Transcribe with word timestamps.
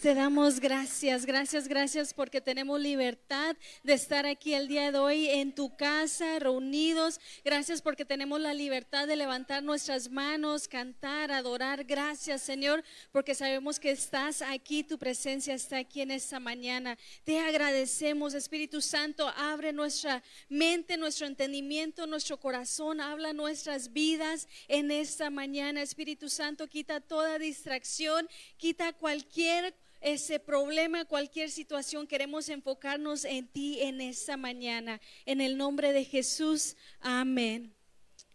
Te 0.00 0.14
damos 0.14 0.60
gracias, 0.60 1.26
gracias, 1.26 1.66
gracias 1.66 2.14
porque 2.14 2.40
tenemos 2.40 2.80
libertad 2.80 3.56
de 3.82 3.94
estar 3.94 4.26
aquí 4.26 4.54
el 4.54 4.68
día 4.68 4.92
de 4.92 4.98
hoy 5.00 5.28
en 5.28 5.52
tu 5.52 5.76
casa, 5.76 6.38
reunidos. 6.38 7.18
Gracias 7.44 7.82
porque 7.82 8.04
tenemos 8.04 8.40
la 8.40 8.54
libertad 8.54 9.08
de 9.08 9.16
levantar 9.16 9.64
nuestras 9.64 10.08
manos, 10.08 10.68
cantar, 10.68 11.32
adorar. 11.32 11.82
Gracias, 11.82 12.42
Señor, 12.42 12.84
porque 13.10 13.34
sabemos 13.34 13.80
que 13.80 13.90
estás 13.90 14.40
aquí, 14.40 14.84
tu 14.84 14.98
presencia 14.98 15.52
está 15.52 15.78
aquí 15.78 16.00
en 16.00 16.12
esta 16.12 16.38
mañana. 16.38 16.96
Te 17.24 17.40
agradecemos, 17.40 18.34
Espíritu 18.34 18.80
Santo, 18.80 19.26
abre 19.36 19.72
nuestra 19.72 20.22
mente, 20.48 20.96
nuestro 20.96 21.26
entendimiento, 21.26 22.06
nuestro 22.06 22.38
corazón, 22.38 23.00
habla 23.00 23.32
nuestras 23.32 23.92
vidas 23.92 24.46
en 24.68 24.92
esta 24.92 25.28
mañana. 25.28 25.82
Espíritu 25.82 26.28
Santo, 26.28 26.68
quita 26.68 27.00
toda 27.00 27.36
distracción, 27.40 28.28
quita 28.58 28.92
cualquier 28.92 29.74
ese 30.00 30.38
problema, 30.38 31.04
cualquier 31.04 31.50
situación, 31.50 32.06
queremos 32.06 32.48
enfocarnos 32.48 33.24
en 33.24 33.46
ti 33.48 33.80
en 33.80 34.00
esta 34.00 34.36
mañana. 34.36 35.00
En 35.26 35.40
el 35.40 35.56
nombre 35.56 35.92
de 35.92 36.04
Jesús, 36.04 36.76
amén. 37.00 37.77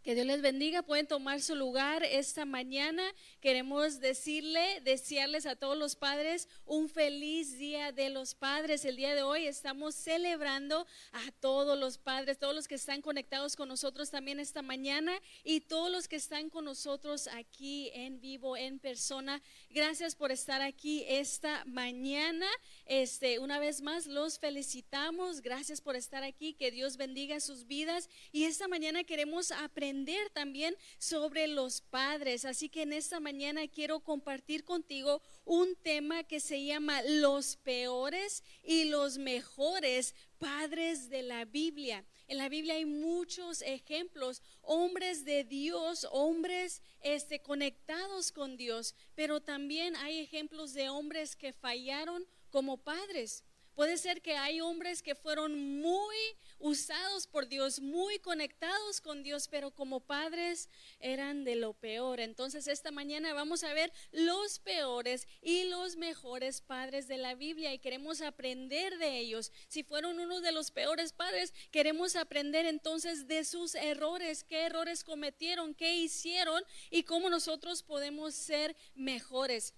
Que 0.04 0.16
Dios 0.16 0.28
les 0.28 0.42
bendiga. 0.42 0.82
Pueden 0.82 1.08
tomar 1.08 1.42
su 1.42 1.56
lugar 1.56 2.04
esta 2.04 2.44
mañana. 2.44 3.02
Queremos 3.40 4.02
decirle, 4.02 4.82
desearles 4.82 5.46
a 5.46 5.56
todos 5.56 5.78
los 5.78 5.96
padres 5.96 6.50
un 6.66 6.90
feliz 6.90 7.58
día 7.58 7.94
de 7.94 8.10
los 8.10 8.36
padres. 8.36 8.84
El 8.84 8.98
día 8.98 9.16
de 9.16 9.24
hoy 9.24 9.48
estamos 9.48 9.96
celebrando 9.96 10.86
a 11.14 11.32
todos 11.40 11.80
los 11.80 11.98
padres, 11.98 12.38
todos 12.38 12.54
los 12.54 12.68
que 12.68 12.76
están 12.76 13.02
conectados 13.02 13.56
con 13.56 13.70
nosotros 13.70 14.10
también 14.10 14.42
esta 14.42 14.62
mañana 14.62 15.14
y 15.42 15.62
todos 15.62 15.90
los 15.90 16.10
que 16.10 16.18
están 16.18 16.50
con 16.50 16.66
nosotros 16.66 17.28
aquí 17.28 17.90
en 17.94 18.20
vivo, 18.20 18.58
en 18.58 18.80
persona. 18.80 19.42
Gracias 19.70 20.16
por 20.16 20.34
estar 20.34 20.62
aquí 20.62 21.06
esta 21.08 21.64
mañana. 21.64 22.48
Este, 22.88 23.40
una 23.40 23.58
vez 23.58 23.80
más 23.80 24.06
los 24.06 24.38
felicitamos. 24.38 25.40
Gracias 25.40 25.80
por 25.80 25.96
estar 25.96 26.24
aquí. 26.24 26.56
Que 26.56 26.72
Dios 26.72 26.98
bendiga 26.98 27.40
sus 27.40 27.68
vidas. 27.68 28.10
Y 28.34 28.44
esta 28.44 28.68
mañana 28.68 29.06
queremos 29.06 29.54
aprender 29.54 29.93
también 30.34 30.76
sobre 30.98 31.48
los 31.48 31.82
padres. 31.82 32.46
Así 32.46 32.70
que 32.70 32.82
en 32.82 32.94
esta 32.94 33.20
mañana 33.20 33.68
quiero 33.68 34.00
compartir 34.00 34.64
contigo 34.64 35.22
un 35.46 35.76
tema 35.76 36.24
que 36.24 36.40
se 36.40 36.64
llama 36.66 37.02
los 37.04 37.58
peores 37.58 38.44
y 38.64 38.86
los 38.86 39.18
mejores 39.18 40.16
padres 40.40 41.10
de 41.10 41.24
la 41.24 41.46
Biblia. 41.46 42.06
En 42.28 42.38
la 42.38 42.50
Biblia 42.50 42.76
hay 42.76 42.86
muchos 42.86 43.62
ejemplos, 43.62 44.42
hombres 44.62 45.24
de 45.26 45.44
Dios, 45.44 46.08
hombres 46.12 46.82
este, 47.02 47.40
conectados 47.42 48.32
con 48.32 48.58
Dios, 48.58 48.96
pero 49.16 49.42
también 49.42 49.96
hay 49.98 50.20
ejemplos 50.20 50.74
de 50.74 50.90
hombres 50.90 51.36
que 51.36 51.54
fallaron 51.54 52.26
como 52.50 52.78
padres. 52.78 53.44
Puede 53.76 53.98
ser 53.98 54.22
que 54.22 54.36
hay 54.36 54.62
hombres 54.62 55.02
que 55.02 55.16
fueron 55.16 55.80
muy 55.80 56.16
usados 56.60 57.28
por 57.28 57.48
Dios, 57.48 57.80
muy 57.80 58.20
conectados 58.20 59.02
con 59.02 59.24
Dios, 59.24 59.48
pero 59.50 59.72
como 59.72 60.00
padres 60.00 60.70
eran 61.00 61.44
de 61.44 61.56
lo 61.56 61.74
peor. 61.74 62.20
Entonces 62.20 62.68
esta 62.68 62.92
mañana 62.92 63.34
vamos 63.34 63.64
a 63.64 63.74
ver 63.74 63.92
los 64.12 64.60
peores 64.60 65.28
y 65.42 65.66
los 65.66 65.98
mejores 65.98 66.62
padres 66.62 67.08
de 67.08 67.18
la 67.18 67.36
Biblia 67.36 67.74
y 67.74 67.80
queremos 67.80 68.22
aprender 68.22 68.98
de 68.98 69.18
ellos. 69.18 69.52
Si 69.68 69.84
fueron 69.84 70.20
uno 70.20 70.40
de 70.40 70.52
los 70.52 70.72
peores 70.72 71.12
padres, 71.12 71.54
queremos 71.72 72.16
aprender 72.16 72.66
entonces 72.66 73.28
de 73.28 73.44
sus 73.44 73.76
errores, 73.76 74.44
qué 74.44 74.66
errores 74.66 75.04
cometieron, 75.04 75.74
qué 75.74 75.96
hicieron 75.98 76.64
y 76.90 77.04
cómo 77.04 77.30
nosotros 77.30 77.84
podemos 77.84 78.36
ser 78.36 78.76
mejores. 78.94 79.74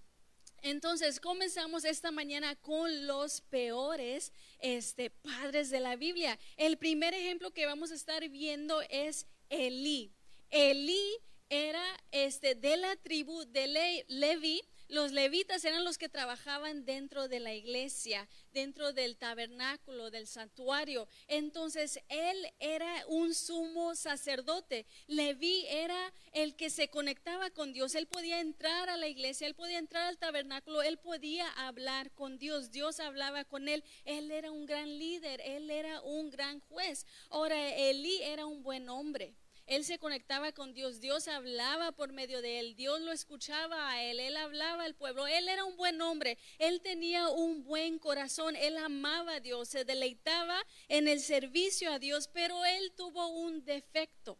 Entonces, 0.65 1.19
comenzamos 1.19 1.85
esta 1.85 2.09
mañana 2.09 2.55
con 2.55 3.05
los 3.05 3.41
peores 3.41 4.33
este, 4.57 5.11
padres 5.11 5.69
de 5.69 5.79
la 5.79 5.95
Biblia. 5.95 6.39
El 6.57 6.79
primer 6.79 7.13
ejemplo 7.13 7.51
que 7.51 7.67
vamos 7.67 7.91
a 7.91 7.93
estar 7.93 8.27
viendo 8.29 8.81
es 8.89 9.27
Elí. 9.49 10.11
Elí 10.49 11.19
era 11.49 11.85
este, 12.09 12.55
de 12.55 12.77
la 12.77 12.95
tribu 12.95 13.45
de 13.45 14.05
Levi 14.07 14.59
los 14.87 15.11
levitas 15.11 15.65
eran 15.65 15.83
los 15.83 15.97
que 15.97 16.09
trabajaban 16.09 16.85
dentro 16.85 17.27
de 17.27 17.39
la 17.39 17.53
iglesia, 17.53 18.27
dentro 18.53 18.93
del 18.93 19.17
tabernáculo, 19.17 20.11
del 20.11 20.27
santuario. 20.27 21.07
Entonces, 21.27 21.99
él 22.09 22.37
era 22.59 23.05
un 23.07 23.33
sumo 23.33 23.95
sacerdote. 23.95 24.85
Leví 25.07 25.65
era 25.67 26.13
el 26.33 26.55
que 26.55 26.69
se 26.69 26.89
conectaba 26.89 27.49
con 27.49 27.73
Dios. 27.73 27.95
Él 27.95 28.07
podía 28.07 28.39
entrar 28.39 28.89
a 28.89 28.97
la 28.97 29.07
iglesia, 29.07 29.47
él 29.47 29.55
podía 29.55 29.79
entrar 29.79 30.07
al 30.07 30.17
tabernáculo, 30.17 30.81
él 30.81 30.97
podía 30.97 31.49
hablar 31.51 32.11
con 32.11 32.37
Dios. 32.37 32.71
Dios 32.71 32.99
hablaba 32.99 33.45
con 33.45 33.67
él. 33.67 33.83
Él 34.05 34.31
era 34.31 34.51
un 34.51 34.65
gran 34.65 34.99
líder, 34.99 35.41
él 35.41 35.69
era 35.69 36.01
un 36.01 36.29
gran 36.29 36.59
juez. 36.61 37.05
Ahora, 37.29 37.75
Elí 37.75 38.21
era 38.21 38.45
un 38.45 38.63
buen 38.63 38.89
hombre. 38.89 39.35
Él 39.65 39.83
se 39.83 39.97
conectaba 39.97 40.51
con 40.51 40.73
Dios, 40.73 40.99
Dios 40.99 41.27
hablaba 41.27 41.91
por 41.91 42.13
medio 42.13 42.41
de 42.41 42.59
él, 42.59 42.75
Dios 42.75 43.01
lo 43.01 43.11
escuchaba 43.11 43.89
a 43.89 44.03
él, 44.03 44.19
él 44.19 44.37
hablaba 44.37 44.83
al 44.83 44.93
pueblo, 44.93 45.25
él 45.25 45.49
era 45.49 45.65
un 45.65 45.75
buen 45.75 45.99
hombre, 46.01 46.37
él 46.59 46.81
tenía 46.81 47.29
un 47.29 47.63
buen 47.63 47.97
corazón, 47.97 48.55
él 48.55 48.77
amaba 48.77 49.35
a 49.35 49.39
Dios, 49.39 49.69
se 49.69 49.83
deleitaba 49.83 50.63
en 50.87 51.07
el 51.07 51.19
servicio 51.19 51.91
a 51.91 51.97
Dios, 51.97 52.27
pero 52.27 52.63
él 52.63 52.93
tuvo 52.95 53.27
un 53.27 53.65
defecto 53.65 54.39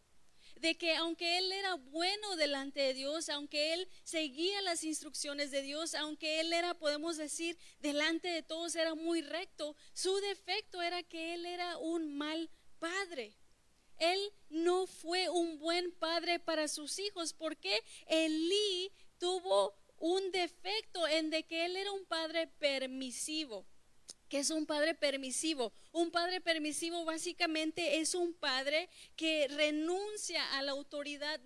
de 0.60 0.76
que 0.76 0.94
aunque 0.94 1.38
él 1.38 1.52
era 1.52 1.74
bueno 1.74 2.36
delante 2.36 2.80
de 2.80 2.94
Dios, 2.94 3.28
aunque 3.28 3.74
él 3.74 3.88
seguía 4.04 4.62
las 4.62 4.84
instrucciones 4.84 5.50
de 5.50 5.62
Dios, 5.62 5.94
aunque 5.94 6.40
él 6.40 6.52
era, 6.52 6.74
podemos 6.74 7.16
decir, 7.16 7.58
delante 7.80 8.28
de 8.28 8.42
todos 8.42 8.74
era 8.74 8.94
muy 8.94 9.22
recto, 9.22 9.76
su 9.92 10.14
defecto 10.20 10.80
era 10.82 11.02
que 11.02 11.34
él 11.34 11.46
era 11.46 11.76
un 11.78 12.16
mal 12.16 12.50
padre. 12.78 13.35
Él 13.98 14.18
no 14.48 14.86
fue 14.86 15.28
un 15.28 15.58
buen 15.58 15.92
padre 15.92 16.38
para 16.38 16.68
sus 16.68 16.98
hijos 16.98 17.32
porque 17.32 17.82
Elí 18.06 18.92
tuvo 19.18 19.74
un 19.98 20.30
defecto 20.30 21.06
en 21.08 21.30
de 21.30 21.44
que 21.44 21.64
él 21.64 21.76
era 21.76 21.92
un 21.92 22.04
padre 22.04 22.46
permisivo. 22.58 23.66
Que 24.28 24.38
es 24.38 24.50
un 24.50 24.66
padre 24.66 24.94
permisivo? 24.94 25.72
Un 25.92 26.10
padre 26.10 26.42
permisivo 26.42 27.06
básicamente 27.06 28.00
es 28.00 28.14
un 28.14 28.34
padre 28.34 28.90
que 29.16 29.48
renuncia 29.48 30.58
a 30.58 30.62
la 30.62 30.72
autoridad 30.72 31.40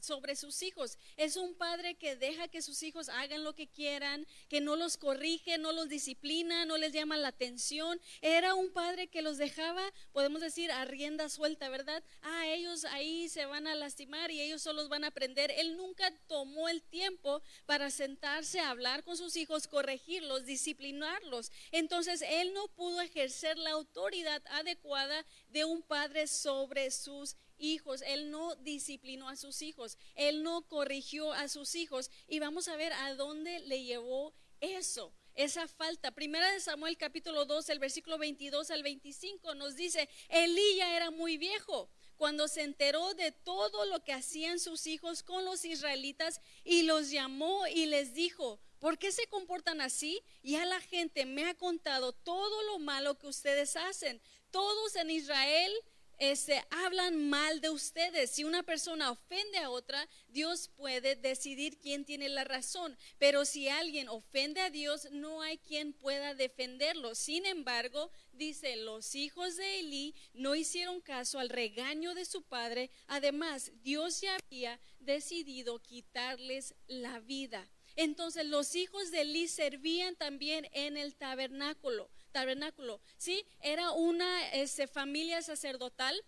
sobre 0.00 0.36
sus 0.36 0.62
hijos. 0.62 0.96
Es 1.16 1.36
un 1.36 1.54
padre 1.54 1.96
que 1.96 2.14
deja 2.14 2.46
que 2.46 2.62
sus 2.62 2.84
hijos 2.84 3.08
hagan 3.08 3.42
lo 3.42 3.56
que 3.56 3.66
quieran, 3.66 4.24
que 4.48 4.60
no 4.60 4.76
los 4.76 4.96
corrige, 4.96 5.58
no 5.58 5.72
los 5.72 5.88
disciplina, 5.88 6.64
no 6.66 6.76
les 6.76 6.92
llama 6.92 7.16
la 7.16 7.28
atención. 7.28 8.00
Era 8.20 8.54
un 8.54 8.70
padre 8.70 9.08
que 9.08 9.22
los 9.22 9.38
dejaba, 9.38 9.82
podemos 10.12 10.40
decir, 10.40 10.70
a 10.70 10.84
rienda 10.84 11.28
suelta, 11.28 11.68
¿verdad? 11.68 12.04
Ah, 12.22 12.46
ellos 12.46 12.84
ahí 12.84 13.28
se 13.28 13.44
van 13.46 13.66
a 13.66 13.74
lastimar 13.74 14.30
y 14.30 14.40
ellos 14.40 14.62
solos 14.62 14.88
van 14.88 15.02
a 15.02 15.08
aprender. 15.08 15.50
Él 15.50 15.76
nunca 15.76 16.12
tomó 16.28 16.68
el 16.68 16.80
tiempo 16.82 17.42
para 17.66 17.90
sentarse 17.90 18.60
a 18.60 18.70
hablar 18.70 19.02
con 19.02 19.16
sus 19.16 19.36
hijos, 19.36 19.66
corregirlos, 19.66 20.46
disciplinarlos. 20.46 21.50
Entonces, 21.72 22.22
él 22.26 22.52
no 22.52 22.68
pudo 22.68 23.00
ejercer 23.00 23.58
la 23.58 23.70
autoridad 23.70 24.42
adecuada 24.50 25.24
de 25.48 25.64
un 25.64 25.82
padre 25.82 26.26
sobre 26.26 26.90
sus 26.90 27.36
hijos. 27.58 28.02
Él 28.06 28.30
no 28.30 28.54
disciplinó 28.56 29.28
a 29.28 29.36
sus 29.36 29.62
hijos, 29.62 29.98
él 30.14 30.42
no 30.42 30.62
corrigió 30.68 31.32
a 31.32 31.48
sus 31.48 31.74
hijos. 31.74 32.10
Y 32.28 32.38
vamos 32.38 32.68
a 32.68 32.76
ver 32.76 32.92
a 32.92 33.14
dónde 33.14 33.60
le 33.60 33.84
llevó 33.84 34.34
eso 34.60 35.14
esa 35.34 35.68
falta. 35.68 36.12
Primera 36.12 36.50
de 36.50 36.60
Samuel 36.60 36.96
capítulo 36.96 37.44
2, 37.44 37.68
el 37.68 37.78
versículo 37.78 38.18
22 38.18 38.70
al 38.70 38.82
25 38.82 39.54
nos 39.54 39.76
dice, 39.76 40.08
Elí 40.28 40.76
ya 40.76 40.96
era 40.96 41.10
muy 41.10 41.36
viejo 41.36 41.90
cuando 42.16 42.48
se 42.48 42.62
enteró 42.62 43.14
de 43.14 43.30
todo 43.30 43.84
lo 43.86 44.02
que 44.02 44.14
hacían 44.14 44.58
sus 44.58 44.86
hijos 44.86 45.22
con 45.22 45.44
los 45.44 45.64
israelitas 45.64 46.40
y 46.64 46.82
los 46.82 47.10
llamó 47.10 47.66
y 47.66 47.86
les 47.86 48.14
dijo, 48.14 48.58
¿Por 48.78 48.98
qué 48.98 49.12
se 49.12 49.26
comportan 49.26 49.80
así? 49.80 50.22
Ya 50.42 50.64
la 50.64 50.80
gente 50.80 51.26
me 51.26 51.44
ha 51.46 51.54
contado 51.54 52.12
todo 52.12 52.62
lo 52.64 52.78
malo 52.78 53.18
que 53.18 53.26
ustedes 53.26 53.76
hacen. 53.76 54.20
Todos 54.50 54.96
en 54.96 55.10
Israel 55.10 55.72
este, 56.18 56.62
hablan 56.70 57.28
mal 57.28 57.60
de 57.60 57.68
ustedes. 57.70 58.30
Si 58.30 58.44
una 58.44 58.62
persona 58.62 59.10
ofende 59.10 59.58
a 59.58 59.70
otra, 59.70 60.08
Dios 60.28 60.68
puede 60.68 61.14
decidir 61.14 61.78
quién 61.78 62.04
tiene 62.04 62.28
la 62.28 62.44
razón. 62.44 62.96
Pero 63.18 63.44
si 63.44 63.68
alguien 63.68 64.08
ofende 64.08 64.60
a 64.60 64.70
Dios, 64.70 65.08
no 65.10 65.42
hay 65.42 65.58
quien 65.58 65.92
pueda 65.92 66.34
defenderlo. 66.34 67.14
Sin 67.14 67.44
embargo, 67.44 68.10
dice, 68.32 68.76
los 68.76 69.14
hijos 69.14 69.56
de 69.56 69.80
Elí 69.80 70.14
no 70.32 70.54
hicieron 70.54 71.00
caso 71.00 71.38
al 71.38 71.50
regaño 71.50 72.14
de 72.14 72.24
su 72.24 72.42
padre. 72.42 72.90
Además, 73.08 73.72
Dios 73.82 74.22
ya 74.22 74.36
había 74.36 74.80
decidido 75.00 75.82
quitarles 75.82 76.74
la 76.86 77.20
vida. 77.20 77.68
Entonces 77.96 78.44
los 78.46 78.74
hijos 78.74 79.10
de 79.10 79.22
Eli 79.22 79.48
servían 79.48 80.16
también 80.16 80.68
en 80.72 80.96
el 80.96 81.14
tabernáculo. 81.14 82.10
Tabernáculo, 82.32 83.00
¿sí? 83.16 83.44
Era 83.60 83.92
una 83.92 84.50
este, 84.52 84.86
familia 84.86 85.40
sacerdotal 85.40 86.22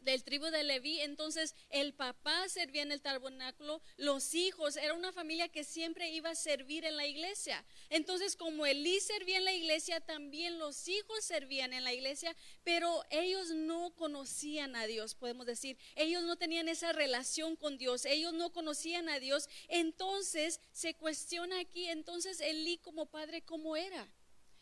del 0.00 0.24
tribu 0.24 0.46
de 0.46 0.62
Leví, 0.62 1.00
entonces 1.00 1.54
el 1.68 1.94
papá 1.94 2.48
servía 2.48 2.82
en 2.82 2.92
el 2.92 3.00
tabernáculo, 3.00 3.82
los 3.96 4.34
hijos, 4.34 4.76
era 4.76 4.94
una 4.94 5.12
familia 5.12 5.48
que 5.48 5.64
siempre 5.64 6.10
iba 6.10 6.30
a 6.30 6.34
servir 6.34 6.84
en 6.84 6.96
la 6.96 7.06
iglesia. 7.06 7.64
Entonces, 7.88 8.36
como 8.36 8.66
Elí 8.66 9.00
servía 9.00 9.38
en 9.38 9.44
la 9.44 9.52
iglesia, 9.52 10.00
también 10.00 10.58
los 10.58 10.88
hijos 10.88 11.24
servían 11.24 11.72
en 11.72 11.84
la 11.84 11.92
iglesia, 11.92 12.36
pero 12.64 13.04
ellos 13.10 13.50
no 13.50 13.94
conocían 13.94 14.76
a 14.76 14.86
Dios, 14.86 15.14
podemos 15.14 15.46
decir. 15.46 15.76
Ellos 15.96 16.22
no 16.24 16.36
tenían 16.36 16.68
esa 16.68 16.92
relación 16.92 17.56
con 17.56 17.78
Dios, 17.78 18.04
ellos 18.04 18.32
no 18.32 18.52
conocían 18.52 19.08
a 19.08 19.18
Dios. 19.18 19.48
Entonces, 19.68 20.60
se 20.72 20.94
cuestiona 20.94 21.60
aquí, 21.60 21.86
entonces 21.88 22.40
Elí 22.40 22.78
como 22.78 23.06
padre, 23.06 23.42
¿cómo 23.42 23.76
era? 23.76 24.08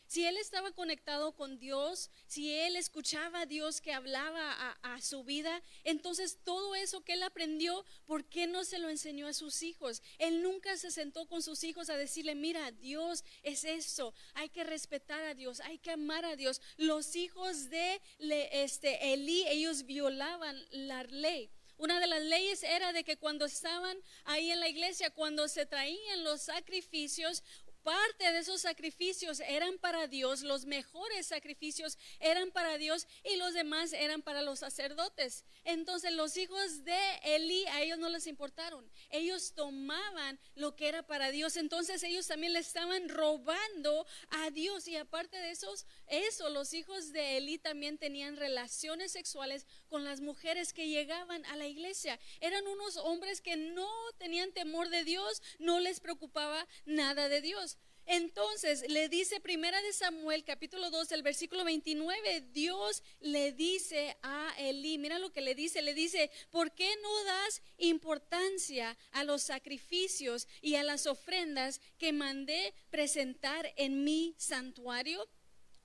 Si 0.08 0.25
él 0.25 0.38
estaba 0.38 0.72
conectado 0.72 1.32
con 1.32 1.58
Dios, 1.58 2.10
si 2.26 2.50
él 2.55 2.76
escuchaba 2.76 3.43
a 3.43 3.46
Dios 3.46 3.82
que 3.82 3.93
hablaba 3.93 4.75
a, 4.82 5.00
su 5.02 5.22
vida, 5.22 5.62
entonces 5.84 6.38
todo 6.44 6.75
eso 6.75 7.05
que 7.05 7.12
él 7.12 7.22
aprendió, 7.22 7.84
¿por 8.06 8.25
qué 8.25 8.46
no 8.46 8.64
se 8.64 8.78
lo 8.78 8.88
enseñó 8.88 9.26
a 9.26 9.34
sus 9.34 9.62
hijos? 9.62 10.02
Él 10.16 10.43
nunca 10.43 10.78
se 10.78 10.90
sentó 10.90 11.28
con 11.28 11.43
sus 11.43 11.62
hijos 11.62 11.90
a 11.90 11.96
decirle, 11.99 12.34
mira, 12.34 12.72
Dios 12.72 13.22
es 13.43 13.64
eso, 13.64 14.14
hay 14.32 14.49
que 14.49 14.64
respetar 14.64 15.22
a 15.25 15.34
Dios, 15.34 15.60
hay 15.60 15.76
que 15.76 15.90
amar 15.90 16.25
a 16.25 16.37
Dios. 16.37 16.62
Los 16.78 17.14
hijos 17.14 17.69
de 17.69 18.00
este, 18.19 19.12
Elí, 19.12 19.46
ellos 19.46 19.84
violaban 19.84 20.58
la 20.70 21.05
ley. 21.05 21.50
Una 21.78 22.00
de 22.00 22.08
las 22.08 22.22
leyes 22.22 22.64
era 22.64 22.93
de 22.93 23.05
que 23.05 23.19
cuando 23.19 23.44
estaban 23.44 23.96
ahí 24.25 24.50
en 24.50 24.58
la 24.58 24.69
iglesia, 24.69 25.10
cuando 25.10 25.46
se 25.46 25.64
traían 25.64 26.25
los 26.25 26.43
sacrificios, 26.43 27.44
parte 27.82 28.32
de 28.32 28.38
esos 28.38 28.60
sacrificios 28.60 29.40
eran 29.40 29.78
para 29.78 30.06
Dios, 30.06 30.42
los 30.42 30.66
mejores 30.66 31.26
sacrificios 31.26 31.98
eran 32.20 32.50
para 32.50 32.78
Dios 32.78 33.06
y 33.25 33.36
los 33.36 33.54
demás 33.54 33.92
eran 33.92 34.22
para 34.22 34.42
los 34.42 34.58
sacerdotes. 34.58 35.44
Entonces 35.64 36.12
los 36.12 36.36
hijos 36.36 36.84
de 36.84 36.98
Elí 37.22 37.64
a 37.66 37.82
ellos 37.82 37.98
no 37.98 38.08
les 38.08 38.26
importaron. 38.26 38.88
Ellos 39.10 39.54
tomaban 39.54 40.38
lo 40.54 40.76
que 40.76 40.88
era 40.88 41.06
para 41.06 41.30
Dios. 41.30 41.56
Entonces 41.56 42.02
ellos 42.02 42.26
también 42.26 42.52
le 42.52 42.60
estaban 42.60 43.08
robando 43.08 44.06
a 44.31 44.50
Dios 44.50 44.86
y 44.88 44.96
aparte 44.96 45.36
de 45.36 45.50
esos, 45.50 45.86
eso, 46.06 46.48
los 46.50 46.74
hijos 46.74 47.12
de 47.12 47.38
Elí 47.38 47.58
también 47.58 47.98
tenían 47.98 48.36
relaciones 48.36 49.12
sexuales 49.12 49.66
con 49.88 50.04
las 50.04 50.20
mujeres 50.20 50.72
que 50.72 50.88
llegaban 50.88 51.44
a 51.46 51.56
la 51.56 51.66
iglesia. 51.66 52.19
Eran 52.40 52.66
unos 52.66 52.96
hombres 52.98 53.40
que 53.40 53.56
no 53.56 53.88
tenían 54.19 54.52
temor 54.52 54.88
de 54.90 55.04
Dios, 55.04 55.42
no 55.58 55.81
les 55.81 56.00
preocupaba 56.00 56.66
nada 56.84 57.28
de 57.28 57.40
Dios. 57.40 57.77
Entonces 58.10 58.88
le 58.88 59.10
dice 59.10 59.38
Primera 59.38 59.82
de 59.82 59.93
Samuel 59.93 60.43
capítulo 60.43 60.90
2, 60.90 61.12
el 61.12 61.22
versículo 61.22 61.62
29, 61.62 62.40
Dios 62.52 63.02
le 63.20 63.52
dice 63.52 64.16
a 64.22 64.55
Elí, 64.56 64.96
mira 64.96 65.19
lo 65.19 65.31
que 65.31 65.43
le 65.43 65.55
dice, 65.55 65.82
le 65.82 65.93
dice, 65.93 66.31
¿por 66.50 66.72
qué 66.72 66.90
no 67.02 67.25
das 67.25 67.60
importancia 67.76 68.96
a 69.12 69.25
los 69.25 69.43
sacrificios 69.43 70.49
y 70.62 70.76
a 70.76 70.84
las 70.84 71.06
ofrendas 71.06 71.82
que 71.99 72.14
mandé 72.14 72.72
presentar 72.88 73.75
en 73.76 74.05
mi 74.05 74.34
santuario? 74.38 75.28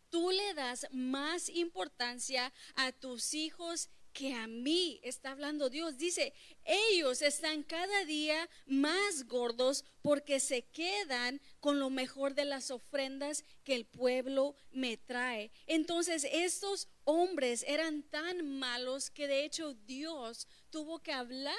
Tú 0.09 0.31
le 0.31 0.53
das 0.53 0.87
más 0.91 1.49
importancia 1.49 2.53
a 2.75 2.93
tus 2.93 3.33
hijos 3.33 3.89
que 4.13 4.33
a 4.33 4.47
mí 4.47 4.99
está 5.03 5.31
hablando 5.31 5.69
Dios. 5.69 5.97
Dice, 5.97 6.33
ellos 6.63 7.21
están 7.21 7.63
cada 7.63 8.05
día 8.05 8.49
más 8.65 9.27
gordos 9.27 9.83
porque 10.01 10.39
se 10.39 10.63
quedan 10.63 11.41
con 11.59 11.79
lo 11.79 11.89
mejor 11.89 12.35
de 12.35 12.45
las 12.45 12.71
ofrendas 12.71 13.43
que 13.63 13.75
el 13.75 13.85
pueblo 13.85 14.55
me 14.71 14.97
trae. 14.97 15.51
Entonces, 15.65 16.27
estos 16.31 16.87
hombres 17.03 17.65
eran 17.67 18.03
tan 18.03 18.47
malos 18.59 19.09
que 19.09 19.27
de 19.27 19.43
hecho 19.43 19.73
Dios 19.73 20.47
tuvo 20.69 20.99
que 20.99 21.11
hablar 21.11 21.55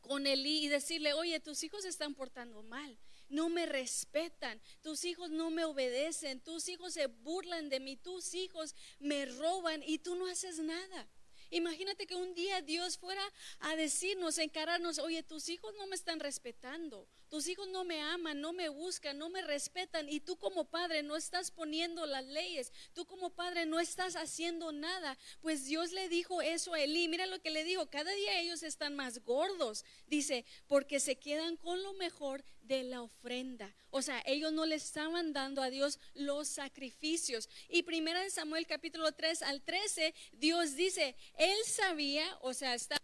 con 0.00 0.26
Elí 0.26 0.64
y 0.64 0.68
decirle, 0.68 1.12
oye, 1.12 1.40
tus 1.40 1.62
hijos 1.64 1.84
están 1.84 2.14
portando 2.14 2.62
mal 2.62 2.98
no 3.30 3.48
me 3.48 3.64
respetan, 3.64 4.60
tus 4.82 5.04
hijos 5.04 5.30
no 5.30 5.50
me 5.50 5.64
obedecen, 5.64 6.40
tus 6.40 6.68
hijos 6.68 6.94
se 6.94 7.06
burlan 7.06 7.68
de 7.68 7.78
mí, 7.80 7.96
tus 7.96 8.34
hijos 8.34 8.74
me 8.98 9.24
roban 9.24 9.82
y 9.86 9.98
tú 9.98 10.16
no 10.16 10.26
haces 10.26 10.58
nada. 10.58 11.08
Imagínate 11.50 12.06
que 12.06 12.14
un 12.14 12.34
día 12.34 12.62
Dios 12.62 12.98
fuera 12.98 13.22
a 13.60 13.76
decirnos, 13.76 14.38
encararnos, 14.38 14.98
oye, 14.98 15.22
tus 15.22 15.48
hijos 15.48 15.74
no 15.76 15.86
me 15.86 15.96
están 15.96 16.20
respetando, 16.20 17.06
tus 17.30 17.46
hijos 17.46 17.68
no 17.68 17.84
me 17.84 18.00
aman, 18.00 18.40
no 18.40 18.52
me 18.52 18.68
buscan, 18.68 19.16
no 19.16 19.30
me 19.30 19.40
respetan 19.40 20.08
y 20.08 20.20
tú 20.20 20.36
como 20.36 20.64
padre 20.64 21.02
no 21.02 21.16
estás 21.16 21.50
poniendo 21.50 22.04
las 22.04 22.26
leyes, 22.26 22.72
tú 22.92 23.06
como 23.06 23.30
padre 23.30 23.66
no 23.66 23.78
estás 23.78 24.16
haciendo 24.16 24.72
nada. 24.72 25.16
Pues 25.40 25.64
Dios 25.64 25.92
le 25.92 26.08
dijo 26.08 26.42
eso 26.42 26.74
a 26.74 26.80
Elí, 26.80 27.08
mira 27.08 27.26
lo 27.26 27.40
que 27.40 27.50
le 27.50 27.64
dijo, 27.64 27.88
cada 27.88 28.10
día 28.10 28.40
ellos 28.40 28.62
están 28.64 28.96
más 28.96 29.24
gordos, 29.24 29.84
dice, 30.08 30.44
porque 30.66 30.98
se 30.98 31.16
quedan 31.16 31.56
con 31.56 31.82
lo 31.82 31.92
mejor 31.94 32.44
de 32.62 32.82
la 32.82 33.02
ofrenda. 33.02 33.74
O 33.90 34.02
sea, 34.02 34.22
ellos 34.26 34.52
no 34.52 34.66
le 34.66 34.76
estaban 34.76 35.32
dando 35.32 35.62
a 35.62 35.70
Dios 35.70 35.98
los 36.14 36.48
sacrificios. 36.48 37.48
Y 37.68 37.82
primera 37.82 38.20
de 38.22 38.30
Samuel 38.30 38.66
capítulo 38.66 39.12
3 39.12 39.42
al 39.42 39.62
13, 39.62 40.14
Dios 40.32 40.74
dice, 40.76 41.16
él 41.36 41.58
sabía, 41.64 42.24
o 42.42 42.54
sea, 42.54 42.74
está 42.74 42.96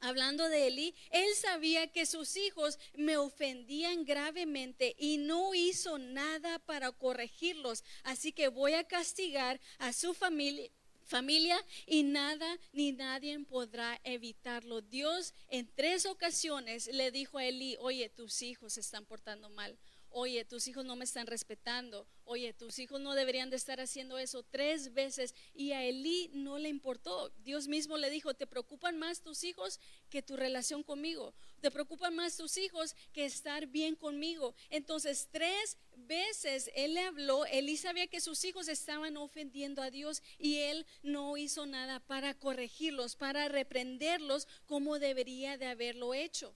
hablando 0.00 0.48
de 0.48 0.66
Eli, 0.66 0.94
él 1.10 1.34
sabía 1.34 1.86
que 1.88 2.06
sus 2.06 2.36
hijos 2.36 2.78
me 2.94 3.16
ofendían 3.16 4.04
gravemente 4.04 4.94
y 4.98 5.18
no 5.18 5.54
hizo 5.54 5.98
nada 5.98 6.58
para 6.60 6.92
corregirlos. 6.92 7.84
Así 8.02 8.32
que 8.32 8.48
voy 8.48 8.74
a 8.74 8.84
castigar 8.84 9.60
a 9.78 9.92
su 9.92 10.14
familia 10.14 10.70
familia 11.08 11.58
y 11.86 12.02
nada 12.02 12.58
ni 12.72 12.92
nadie 12.92 13.38
podrá 13.40 13.98
evitarlo. 14.04 14.82
Dios 14.82 15.34
en 15.48 15.66
tres 15.74 16.06
ocasiones 16.06 16.88
le 16.92 17.10
dijo 17.10 17.38
a 17.38 17.46
Eli, 17.46 17.76
oye, 17.80 18.08
tus 18.10 18.42
hijos 18.42 18.74
se 18.74 18.80
están 18.80 19.06
portando 19.06 19.48
mal. 19.48 19.76
Oye, 20.10 20.44
tus 20.44 20.66
hijos 20.68 20.84
no 20.84 20.96
me 20.96 21.04
están 21.04 21.26
respetando. 21.26 22.06
Oye, 22.24 22.52
tus 22.52 22.78
hijos 22.78 23.00
no 23.00 23.14
deberían 23.14 23.50
de 23.50 23.56
estar 23.56 23.80
haciendo 23.80 24.18
eso 24.18 24.42
tres 24.42 24.94
veces. 24.94 25.34
Y 25.54 25.72
a 25.72 25.84
Elí 25.84 26.30
no 26.32 26.58
le 26.58 26.68
importó. 26.68 27.30
Dios 27.44 27.68
mismo 27.68 27.96
le 27.98 28.10
dijo, 28.10 28.34
¿te 28.34 28.46
preocupan 28.46 28.98
más 28.98 29.20
tus 29.20 29.44
hijos 29.44 29.80
que 30.08 30.22
tu 30.22 30.36
relación 30.36 30.82
conmigo? 30.82 31.34
¿Te 31.60 31.70
preocupan 31.70 32.14
más 32.14 32.36
tus 32.36 32.56
hijos 32.56 32.94
que 33.12 33.24
estar 33.24 33.66
bien 33.66 33.96
conmigo? 33.96 34.54
Entonces, 34.70 35.28
tres 35.30 35.76
veces 35.96 36.70
él 36.74 36.94
le 36.94 37.00
habló. 37.00 37.44
Elí 37.46 37.76
sabía 37.76 38.06
que 38.06 38.20
sus 38.20 38.44
hijos 38.44 38.68
estaban 38.68 39.16
ofendiendo 39.16 39.82
a 39.82 39.90
Dios 39.90 40.22
y 40.38 40.56
él 40.56 40.86
no 41.02 41.36
hizo 41.36 41.66
nada 41.66 42.00
para 42.00 42.34
corregirlos, 42.34 43.16
para 43.16 43.48
reprenderlos 43.48 44.48
como 44.66 44.98
debería 44.98 45.58
de 45.58 45.66
haberlo 45.66 46.14
hecho. 46.14 46.54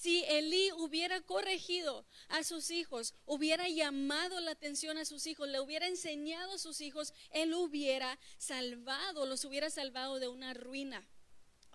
Si 0.00 0.24
Elí 0.28 0.72
hubiera 0.78 1.20
corregido 1.20 2.06
a 2.28 2.42
sus 2.42 2.70
hijos, 2.70 3.12
hubiera 3.26 3.68
llamado 3.68 4.40
la 4.40 4.52
atención 4.52 4.96
a 4.96 5.04
sus 5.04 5.26
hijos, 5.26 5.46
le 5.46 5.60
hubiera 5.60 5.86
enseñado 5.86 6.54
a 6.54 6.58
sus 6.58 6.80
hijos, 6.80 7.12
él 7.32 7.52
hubiera 7.52 8.18
salvado, 8.38 9.26
los 9.26 9.44
hubiera 9.44 9.68
salvado 9.68 10.18
de 10.18 10.28
una 10.28 10.54
ruina. 10.54 11.06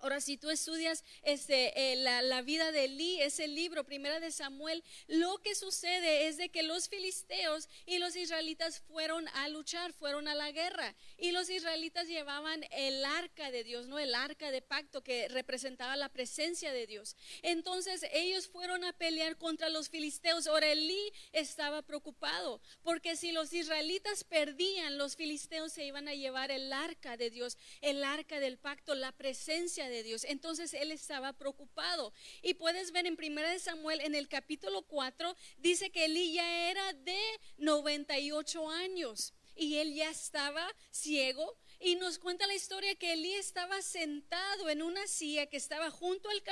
Ahora, 0.06 0.20
si 0.20 0.36
tú 0.36 0.50
estudias 0.50 1.02
este, 1.22 1.92
eh, 1.92 1.96
la, 1.96 2.40
vida 2.42 2.70
de 2.70 2.84
Elí, 2.84 3.20
ese 3.22 3.48
libro, 3.48 3.82
primera 3.82 4.20
de 4.20 4.30
Samuel, 4.30 4.84
lo 5.08 5.38
que 5.38 5.56
sucede 5.56 6.28
es 6.28 6.36
de 6.36 6.48
que 6.48 6.62
los 6.62 6.88
filisteos 6.88 7.68
y 7.86 7.98
los 7.98 8.14
israelitas 8.14 8.78
fueron 8.78 9.26
a 9.34 9.48
luchar, 9.48 9.92
fueron 9.92 10.28
a 10.28 10.36
la 10.36 10.52
guerra. 10.52 10.94
Y 11.18 11.32
los 11.32 11.50
israelitas 11.50 12.06
llevaban 12.06 12.64
el 12.70 13.04
arca 13.04 13.50
de 13.50 13.64
Dios, 13.64 13.88
no 13.88 13.98
el 13.98 14.14
arca 14.14 14.52
de 14.52 14.62
pacto 14.62 15.02
que 15.02 15.26
representaba 15.26 15.96
la 15.96 16.08
presencia 16.08 16.72
de 16.72 16.86
Dios. 16.86 17.16
Entonces 17.42 18.06
ellos 18.12 18.46
fueron 18.46 18.84
a 18.84 18.92
pelear 18.92 19.36
contra 19.38 19.70
los 19.70 19.88
filisteos. 19.88 20.46
Ahora 20.46 20.70
Elí 20.70 21.12
estaba 21.32 21.82
preocupado, 21.82 22.60
porque 22.84 23.16
si 23.16 23.32
los 23.32 23.52
israelitas 23.52 24.22
perdían, 24.22 24.98
los 24.98 25.16
filisteos 25.16 25.72
se 25.72 25.84
iban 25.84 26.06
a 26.06 26.14
llevar 26.14 26.52
el 26.52 26.72
arca 26.72 27.16
de 27.16 27.30
Dios, 27.30 27.58
el 27.80 28.04
arca 28.04 28.38
del 28.38 28.56
pacto, 28.56 28.94
la 28.94 29.10
presencia 29.10 29.88
de 29.88 29.95
Dios. 30.02 30.24
Entonces 30.24 30.74
él 30.74 30.92
estaba 30.92 31.32
preocupado. 31.32 32.12
Y 32.42 32.54
puedes 32.54 32.92
ver 32.92 33.06
en 33.06 33.16
1 33.18 33.58
Samuel, 33.58 34.00
en 34.00 34.14
el 34.14 34.28
capítulo 34.28 34.82
4, 34.82 35.36
dice 35.58 35.90
que 35.90 36.06
Elí 36.06 36.32
ya 36.32 36.70
era 36.70 36.92
de 36.92 37.20
98 37.58 38.70
años 38.70 39.34
y 39.54 39.76
él 39.76 39.94
ya 39.94 40.10
estaba 40.10 40.66
ciego. 40.90 41.56
Y 41.78 41.96
nos 41.96 42.18
cuenta 42.18 42.46
la 42.46 42.54
historia 42.54 42.94
que 42.94 43.12
Elí 43.12 43.34
estaba 43.34 43.82
sentado 43.82 44.70
en 44.70 44.82
una 44.82 45.06
silla 45.06 45.46
que 45.46 45.58
estaba 45.58 45.90
junto 45.90 46.30
al 46.30 46.42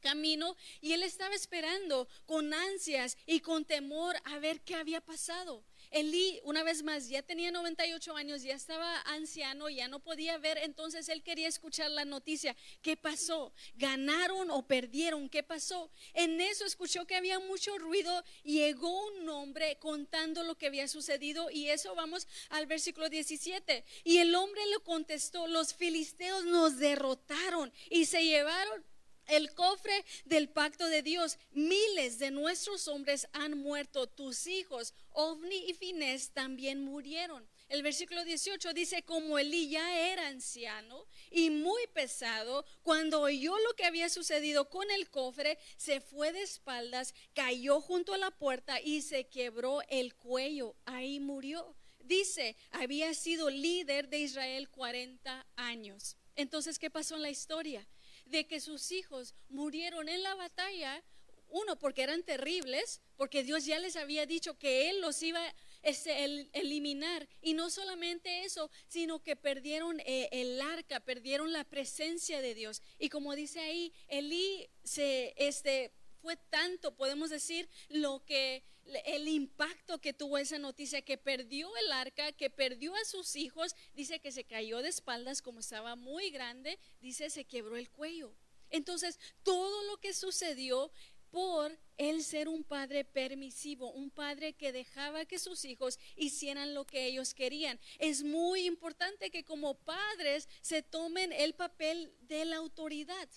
camino 0.00 0.56
y 0.80 0.92
él 0.92 1.02
estaba 1.02 1.34
esperando 1.34 2.06
con 2.26 2.52
ansias 2.52 3.16
y 3.24 3.40
con 3.40 3.64
temor 3.64 4.16
a 4.24 4.38
ver 4.38 4.60
qué 4.60 4.74
había 4.74 5.00
pasado. 5.00 5.64
Elí, 5.92 6.40
una 6.44 6.62
vez 6.62 6.82
más, 6.82 7.08
ya 7.08 7.22
tenía 7.22 7.50
98 7.50 8.16
años, 8.16 8.42
ya 8.42 8.54
estaba 8.54 9.00
anciano, 9.02 9.68
ya 9.68 9.88
no 9.88 10.00
podía 10.00 10.38
ver, 10.38 10.56
entonces 10.56 11.08
él 11.10 11.22
quería 11.22 11.48
escuchar 11.48 11.90
la 11.90 12.06
noticia. 12.06 12.56
¿Qué 12.80 12.96
pasó? 12.96 13.52
¿Ganaron 13.74 14.50
o 14.50 14.66
perdieron? 14.66 15.28
¿Qué 15.28 15.42
pasó? 15.42 15.90
En 16.14 16.40
eso 16.40 16.64
escuchó 16.64 17.06
que 17.06 17.14
había 17.14 17.38
mucho 17.40 17.76
ruido, 17.76 18.24
llegó 18.42 19.06
un 19.08 19.28
hombre 19.28 19.76
contando 19.80 20.42
lo 20.42 20.56
que 20.56 20.68
había 20.68 20.88
sucedido 20.88 21.50
y 21.50 21.68
eso 21.68 21.94
vamos 21.94 22.26
al 22.48 22.66
versículo 22.66 23.10
17. 23.10 23.84
Y 24.04 24.16
el 24.16 24.34
hombre 24.34 24.64
le 24.66 24.78
contestó, 24.80 25.46
los 25.46 25.74
filisteos 25.74 26.46
nos 26.46 26.78
derrotaron 26.78 27.70
y 27.90 28.06
se 28.06 28.24
llevaron 28.24 28.82
el 29.26 29.52
cofre 29.54 30.04
del 30.24 30.48
pacto 30.48 30.86
de 30.88 31.02
Dios. 31.02 31.38
Miles 31.52 32.18
de 32.18 32.30
nuestros 32.30 32.88
hombres 32.88 33.28
han 33.32 33.58
muerto. 33.58 34.06
Tus 34.06 34.46
hijos, 34.46 34.94
Ovni 35.10 35.56
y 35.68 35.74
Finés, 35.74 36.30
también 36.30 36.84
murieron. 36.84 37.46
El 37.68 37.82
versículo 37.82 38.22
18 38.22 38.74
dice, 38.74 39.02
como 39.02 39.38
Elí 39.38 39.70
ya 39.70 39.98
era 40.12 40.28
anciano 40.28 41.06
y 41.30 41.48
muy 41.48 41.86
pesado, 41.94 42.66
cuando 42.82 43.22
oyó 43.22 43.58
lo 43.58 43.74
que 43.74 43.86
había 43.86 44.10
sucedido 44.10 44.68
con 44.68 44.90
el 44.90 45.08
cofre, 45.08 45.58
se 45.78 46.00
fue 46.00 46.32
de 46.32 46.42
espaldas, 46.42 47.14
cayó 47.32 47.80
junto 47.80 48.12
a 48.12 48.18
la 48.18 48.30
puerta 48.30 48.78
y 48.78 49.00
se 49.00 49.26
quebró 49.28 49.80
el 49.88 50.14
cuello. 50.14 50.76
Ahí 50.84 51.18
murió. 51.18 51.74
Dice, 52.00 52.56
había 52.72 53.14
sido 53.14 53.48
líder 53.48 54.08
de 54.08 54.18
Israel 54.18 54.68
40 54.68 55.46
años. 55.56 56.16
Entonces, 56.36 56.78
¿qué 56.78 56.90
pasó 56.90 57.14
en 57.14 57.22
la 57.22 57.30
historia? 57.30 57.86
De 58.32 58.46
que 58.46 58.60
sus 58.60 58.90
hijos 58.90 59.34
murieron 59.48 60.08
en 60.08 60.22
la 60.22 60.34
batalla, 60.34 61.04
uno, 61.48 61.78
porque 61.78 62.02
eran 62.02 62.22
terribles, 62.22 63.02
porque 63.16 63.44
Dios 63.44 63.66
ya 63.66 63.78
les 63.78 63.94
había 63.96 64.24
dicho 64.24 64.58
que 64.58 64.88
Él 64.88 65.02
los 65.02 65.22
iba 65.22 65.38
a 65.46 65.54
este, 65.82 66.24
eliminar. 66.52 67.28
Y 67.42 67.52
no 67.52 67.68
solamente 67.68 68.44
eso, 68.44 68.70
sino 68.88 69.22
que 69.22 69.36
perdieron 69.36 70.00
eh, 70.00 70.30
el 70.32 70.60
arca, 70.60 71.00
perdieron 71.00 71.52
la 71.52 71.64
presencia 71.64 72.40
de 72.40 72.54
Dios. 72.54 72.82
Y 72.98 73.10
como 73.10 73.34
dice 73.34 73.60
ahí, 73.60 73.92
Elí 74.08 74.66
se, 74.82 75.34
este, 75.36 75.92
fue 76.22 76.36
tanto, 76.36 76.96
podemos 76.96 77.28
decir, 77.28 77.68
lo 77.90 78.24
que 78.24 78.64
el 79.04 79.28
impacto 79.28 80.00
que 80.00 80.12
tuvo 80.12 80.38
esa 80.38 80.58
noticia, 80.58 81.02
que 81.02 81.18
perdió 81.18 81.74
el 81.76 81.92
arca, 81.92 82.32
que 82.32 82.50
perdió 82.50 82.94
a 82.94 83.04
sus 83.04 83.36
hijos, 83.36 83.74
dice 83.94 84.20
que 84.20 84.32
se 84.32 84.44
cayó 84.44 84.82
de 84.82 84.88
espaldas 84.88 85.42
como 85.42 85.60
estaba 85.60 85.96
muy 85.96 86.30
grande, 86.30 86.78
dice 87.00 87.30
se 87.30 87.44
quebró 87.44 87.76
el 87.76 87.90
cuello. 87.90 88.34
Entonces, 88.70 89.18
todo 89.42 89.82
lo 89.84 89.98
que 89.98 90.14
sucedió 90.14 90.90
por 91.30 91.78
él 91.96 92.22
ser 92.22 92.48
un 92.48 92.62
padre 92.62 93.04
permisivo, 93.04 93.90
un 93.90 94.10
padre 94.10 94.52
que 94.52 94.70
dejaba 94.70 95.24
que 95.24 95.38
sus 95.38 95.64
hijos 95.64 95.98
hicieran 96.14 96.74
lo 96.74 96.86
que 96.86 97.06
ellos 97.06 97.32
querían. 97.32 97.80
Es 97.98 98.22
muy 98.22 98.66
importante 98.66 99.30
que 99.30 99.44
como 99.44 99.74
padres 99.74 100.48
se 100.60 100.82
tomen 100.82 101.32
el 101.32 101.54
papel 101.54 102.14
de 102.20 102.44
la 102.44 102.56
autoridad. 102.56 103.28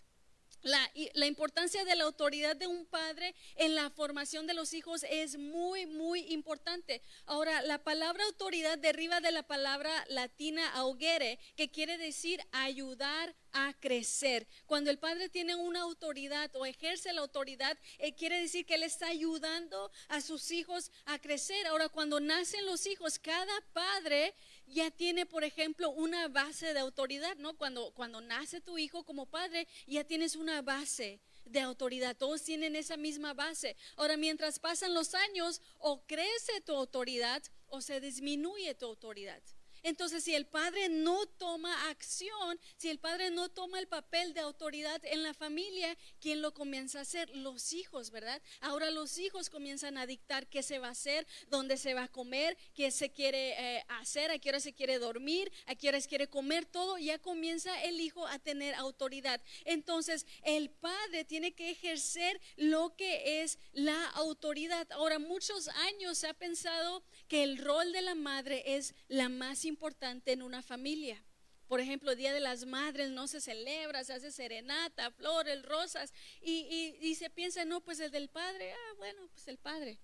La, 0.63 0.91
la, 1.13 1.27
importancia 1.27 1.85
de 1.85 1.95
la 1.95 2.05
autoridad 2.05 2.55
de 2.55 2.67
un 2.67 2.85
padre 2.85 3.35
en 3.55 3.75
la 3.75 3.89
formación 3.91 4.47
de 4.47 4.53
los 4.53 4.73
hijos 4.73 5.05
es 5.09 5.37
muy, 5.37 5.85
muy 5.85 6.21
importante. 6.33 7.01
Ahora, 7.25 7.61
la 7.61 7.83
palabra 7.83 8.23
autoridad 8.25 8.77
deriva 8.77 9.21
de 9.21 9.31
la 9.31 9.43
palabra 9.43 9.91
latina 10.09 10.73
augere, 10.73 11.39
que 11.55 11.69
quiere 11.69 11.97
decir 11.97 12.41
ayudar 12.51 13.35
a 13.55 13.73
crecer. 13.79 14.47
Cuando 14.65 14.91
el 14.91 14.99
padre 14.99 15.29
tiene 15.29 15.55
una 15.55 15.81
autoridad 15.81 16.53
o 16.55 16.65
ejerce 16.65 17.13
la 17.13 17.21
autoridad, 17.21 17.77
eh, 17.99 18.13
quiere 18.13 18.41
decir 18.41 18.65
que 18.65 18.75
él 18.75 18.83
está 18.83 19.07
ayudando 19.07 19.91
a 20.09 20.19
sus 20.19 20.51
hijos 20.51 20.91
a 21.05 21.19
crecer. 21.19 21.65
Ahora, 21.67 21.87
cuando 21.89 22.19
nacen 22.19 22.65
los 22.65 22.85
hijos, 22.85 23.17
cada 23.17 23.53
padre 23.71 24.33
ya 24.67 24.91
tiene, 24.91 25.25
por 25.25 25.43
ejemplo, 25.43 25.89
una 25.91 26.27
base 26.27 26.73
de 26.73 26.79
autoridad, 26.79 27.35
¿no? 27.37 27.55
Cuando, 27.55 27.91
cuando 27.91 28.21
nace 28.21 28.61
tu 28.61 28.77
hijo 28.77 29.03
como 29.03 29.25
padre, 29.25 29.67
ya 29.87 30.03
tienes 30.03 30.35
una 30.35 30.61
base 30.61 31.19
de 31.45 31.59
autoridad. 31.59 32.15
Todos 32.17 32.43
tienen 32.43 32.75
esa 32.75 32.97
misma 32.97 33.33
base. 33.33 33.75
Ahora, 33.95 34.17
mientras 34.17 34.59
pasan 34.59 34.93
los 34.93 35.13
años, 35.13 35.61
o 35.77 36.01
crece 36.05 36.61
tu 36.61 36.73
autoridad 36.73 37.43
o 37.67 37.81
se 37.81 37.99
disminuye 37.99 38.73
tu 38.75 38.85
autoridad. 38.85 39.41
Entonces, 39.85 40.23
si 40.23 40.33
el 40.33 40.47
padre 40.47 40.89
no 40.89 41.27
toma 41.27 41.91
acción, 41.91 42.59
si 42.75 42.89
el 42.89 42.97
padre 42.97 43.29
no 43.29 43.49
toma 43.49 43.77
el 43.77 43.87
papel 43.87 44.33
de 44.33 44.39
autoridad 44.39 44.99
en 45.05 45.21
la 45.21 45.35
familia, 45.35 45.95
¿quién 46.19 46.41
lo 46.41 46.55
comienza 46.55 46.97
a 46.97 47.01
hacer? 47.03 47.29
Los 47.35 47.71
hijos, 47.71 48.09
¿verdad? 48.09 48.41
Ahora 48.61 48.89
los 48.89 49.19
hijos 49.19 49.51
comienzan 49.51 49.99
a 49.99 50.07
dictar 50.07 50.47
qué 50.47 50.63
se 50.63 50.79
va 50.79 50.87
a 50.87 50.91
hacer, 50.91 51.27
dónde 51.49 51.77
se 51.77 51.93
va 51.93 52.05
a 52.05 52.07
comer, 52.07 52.57
qué 52.73 52.89
se 52.89 53.11
quiere 53.11 53.51
eh, 53.59 53.85
hacer, 53.89 54.31
a 54.31 54.39
qué 54.39 54.49
hora 54.49 54.59
se 54.59 54.73
quiere 54.73 54.97
dormir, 54.97 55.51
a 55.67 55.75
qué 55.75 55.89
hora 55.89 56.01
se 56.01 56.09
quiere 56.09 56.27
comer, 56.27 56.65
todo. 56.65 56.97
Ya 56.97 57.19
comienza 57.19 57.83
el 57.83 58.01
hijo 58.01 58.25
a 58.25 58.39
tener 58.39 58.73
autoridad. 58.73 59.39
Entonces, 59.65 60.25
el 60.41 60.71
padre 60.71 61.25
tiene 61.25 61.53
que 61.53 61.69
ejercer 61.69 62.41
lo 62.55 62.95
que 62.95 63.43
es 63.43 63.59
la 63.71 64.03
autoridad. 64.15 64.91
Ahora, 64.93 65.19
muchos 65.19 65.67
años 65.67 66.17
se 66.17 66.27
ha 66.27 66.33
pensado 66.33 67.03
que 67.27 67.43
el 67.43 67.59
rol 67.59 67.91
de 67.91 68.01
la 68.01 68.15
madre 68.15 68.63
es 68.65 68.95
la 69.09 69.29
más 69.29 69.63
importante 69.63 69.74
importante 69.75 70.31
en 70.31 70.41
una 70.41 70.61
familia. 70.61 71.21
Por 71.67 71.81
ejemplo, 71.81 72.15
Día 72.15 72.33
de 72.33 72.39
las 72.39 72.65
Madres 72.65 73.09
no 73.09 73.27
se 73.27 73.41
celebra, 73.41 74.05
se 74.05 74.13
hace 74.13 74.31
serenata, 74.31 75.11
flores, 75.11 75.61
rosas, 75.63 76.13
y, 76.41 77.13
se 77.15 77.29
piensa, 77.29 77.65
no, 77.65 77.81
pues 77.81 77.99
el 77.99 78.11
del 78.11 78.29
padre, 78.29 78.71
ah, 78.71 78.93
bueno, 78.97 79.27
pues 79.33 79.47
el 79.49 79.57
padre. 79.57 79.99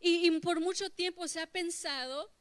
Y, 0.00 0.30
por 0.40 0.60
mucho 0.60 0.88
tiempo 0.90 1.28
se 1.28 1.40
ha 1.40 1.46
pensado, 1.46 2.32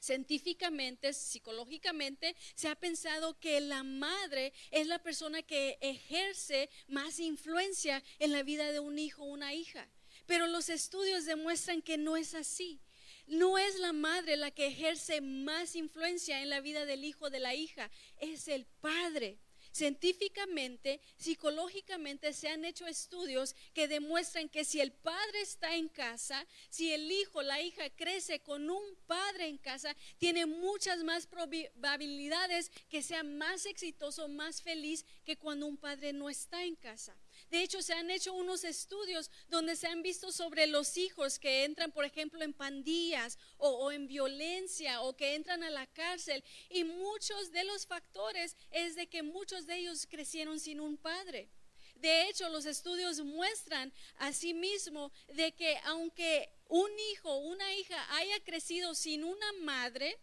científicamente, 0.00 1.14
psicológicamente, 1.14 2.36
se 2.54 2.68
ha 2.68 2.74
pensado 2.74 3.38
que 3.38 3.60
la 3.60 3.82
madre 3.82 4.52
es 4.70 4.86
la 4.86 5.02
persona 5.02 5.42
que 5.42 5.78
ejerce 5.80 6.68
más 6.88 7.20
influencia 7.20 8.02
en 8.18 8.32
la 8.32 8.42
vida 8.42 8.70
de 8.70 8.80
un 8.80 8.98
hijo 8.98 9.22
o 9.22 9.32
una 9.32 9.54
hija. 9.54 9.88
Pero 10.26 10.46
los 10.46 10.68
estudios 10.68 11.24
demuestran 11.24 11.80
que 11.80 11.96
no 11.96 12.18
es 12.18 12.34
así 12.34 12.82
no 13.26 13.58
es 13.58 13.78
la 13.78 13.92
madre 13.92 14.36
la 14.36 14.50
que 14.50 14.66
ejerce 14.66 15.20
más 15.20 15.76
influencia 15.76 16.42
en 16.42 16.50
la 16.50 16.60
vida 16.60 16.84
del 16.84 17.04
hijo 17.04 17.26
o 17.26 17.30
de 17.30 17.40
la 17.40 17.54
hija, 17.54 17.90
es 18.18 18.48
el 18.48 18.66
padre. 18.80 19.38
Científicamente, 19.72 21.00
psicológicamente 21.16 22.34
se 22.34 22.48
han 22.48 22.66
hecho 22.66 22.86
estudios 22.86 23.56
que 23.72 23.88
demuestran 23.88 24.50
que 24.50 24.66
si 24.66 24.80
el 24.80 24.92
padre 24.92 25.40
está 25.40 25.74
en 25.76 25.88
casa, 25.88 26.46
si 26.68 26.92
el 26.92 27.10
hijo, 27.10 27.40
la 27.40 27.62
hija 27.62 27.88
crece 27.88 28.40
con 28.40 28.68
un 28.68 28.82
padre 29.06 29.48
en 29.48 29.56
casa, 29.56 29.96
tiene 30.18 30.44
muchas 30.44 31.02
más 31.04 31.26
probabilidades 31.26 32.70
que 32.90 33.02
sea 33.02 33.22
más 33.22 33.64
exitoso, 33.64 34.28
más 34.28 34.60
feliz 34.60 35.06
que 35.24 35.38
cuando 35.38 35.66
un 35.66 35.78
padre 35.78 36.12
no 36.12 36.28
está 36.28 36.64
en 36.64 36.76
casa. 36.76 37.16
De 37.52 37.62
hecho, 37.62 37.82
se 37.82 37.92
han 37.92 38.10
hecho 38.10 38.32
unos 38.32 38.64
estudios 38.64 39.30
donde 39.48 39.76
se 39.76 39.86
han 39.86 40.02
visto 40.02 40.32
sobre 40.32 40.66
los 40.66 40.96
hijos 40.96 41.38
que 41.38 41.64
entran, 41.64 41.92
por 41.92 42.06
ejemplo, 42.06 42.42
en 42.42 42.54
pandillas 42.54 43.38
o, 43.58 43.92
en 43.92 44.06
violencia 44.06 45.02
o 45.02 45.14
que 45.14 45.34
entran 45.34 45.62
a 45.62 45.68
la 45.68 45.86
cárcel. 45.86 46.42
Y 46.70 46.84
muchos 46.84 47.52
de 47.52 47.64
los 47.64 47.86
factores 47.86 48.56
es 48.70 48.96
de 48.96 49.06
que 49.06 49.22
muchos 49.22 49.66
de 49.66 49.76
ellos 49.76 50.06
crecieron 50.06 50.58
sin 50.60 50.80
un 50.80 50.96
padre. 50.96 51.50
De 51.96 52.26
hecho, 52.26 52.48
los 52.48 52.64
estudios 52.64 53.20
muestran 53.20 53.92
asimismo 54.16 55.12
de 55.34 55.52
que 55.52 55.76
aunque 55.84 56.48
un 56.68 56.90
hijo, 57.12 57.36
una 57.36 57.74
hija 57.74 58.16
haya 58.16 58.42
crecido 58.44 58.94
sin 58.94 59.24
una 59.24 59.52
madre, 59.60 60.18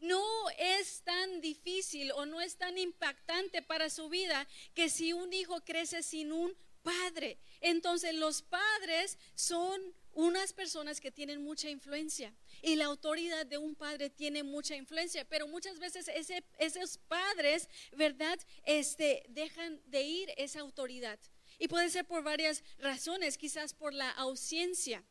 no 0.00 0.24
es 0.58 1.02
tan 1.02 1.40
difícil 1.40 2.12
o 2.12 2.26
no 2.26 2.40
es 2.40 2.56
tan 2.56 2.78
impactante 2.78 3.62
para 3.62 3.90
su 3.90 4.08
vida 4.08 4.46
que 4.74 4.88
si 4.88 5.12
un 5.12 5.32
hijo 5.32 5.60
crece 5.64 6.02
sin 6.02 6.32
un 6.32 6.56
padre. 6.82 7.38
Entonces 7.60 8.14
los 8.14 8.42
padres 8.42 9.18
son 9.34 9.94
unas 10.12 10.52
personas 10.52 11.00
que 11.00 11.12
tienen 11.12 11.42
mucha 11.42 11.70
influencia 11.70 12.34
y 12.62 12.76
la 12.76 12.86
autoridad 12.86 13.46
de 13.46 13.58
un 13.58 13.74
padre 13.74 14.10
tiene 14.10 14.42
mucha 14.42 14.74
influencia, 14.74 15.24
pero 15.28 15.46
muchas 15.46 15.78
veces 15.78 16.10
esos 16.58 16.98
padres, 16.98 17.68
¿verdad? 17.92 18.38
Este, 18.64 19.24
dejan 19.28 19.80
de 19.86 20.02
ir 20.02 20.32
esa 20.36 20.60
autoridad. 20.60 21.18
Y 21.58 21.68
puede 21.68 21.90
ser 21.90 22.06
por 22.06 22.22
varias 22.22 22.64
razones, 22.78 23.36
quizás 23.36 23.74
por 23.74 23.92
la 23.92 24.10
ausencia 24.10 25.04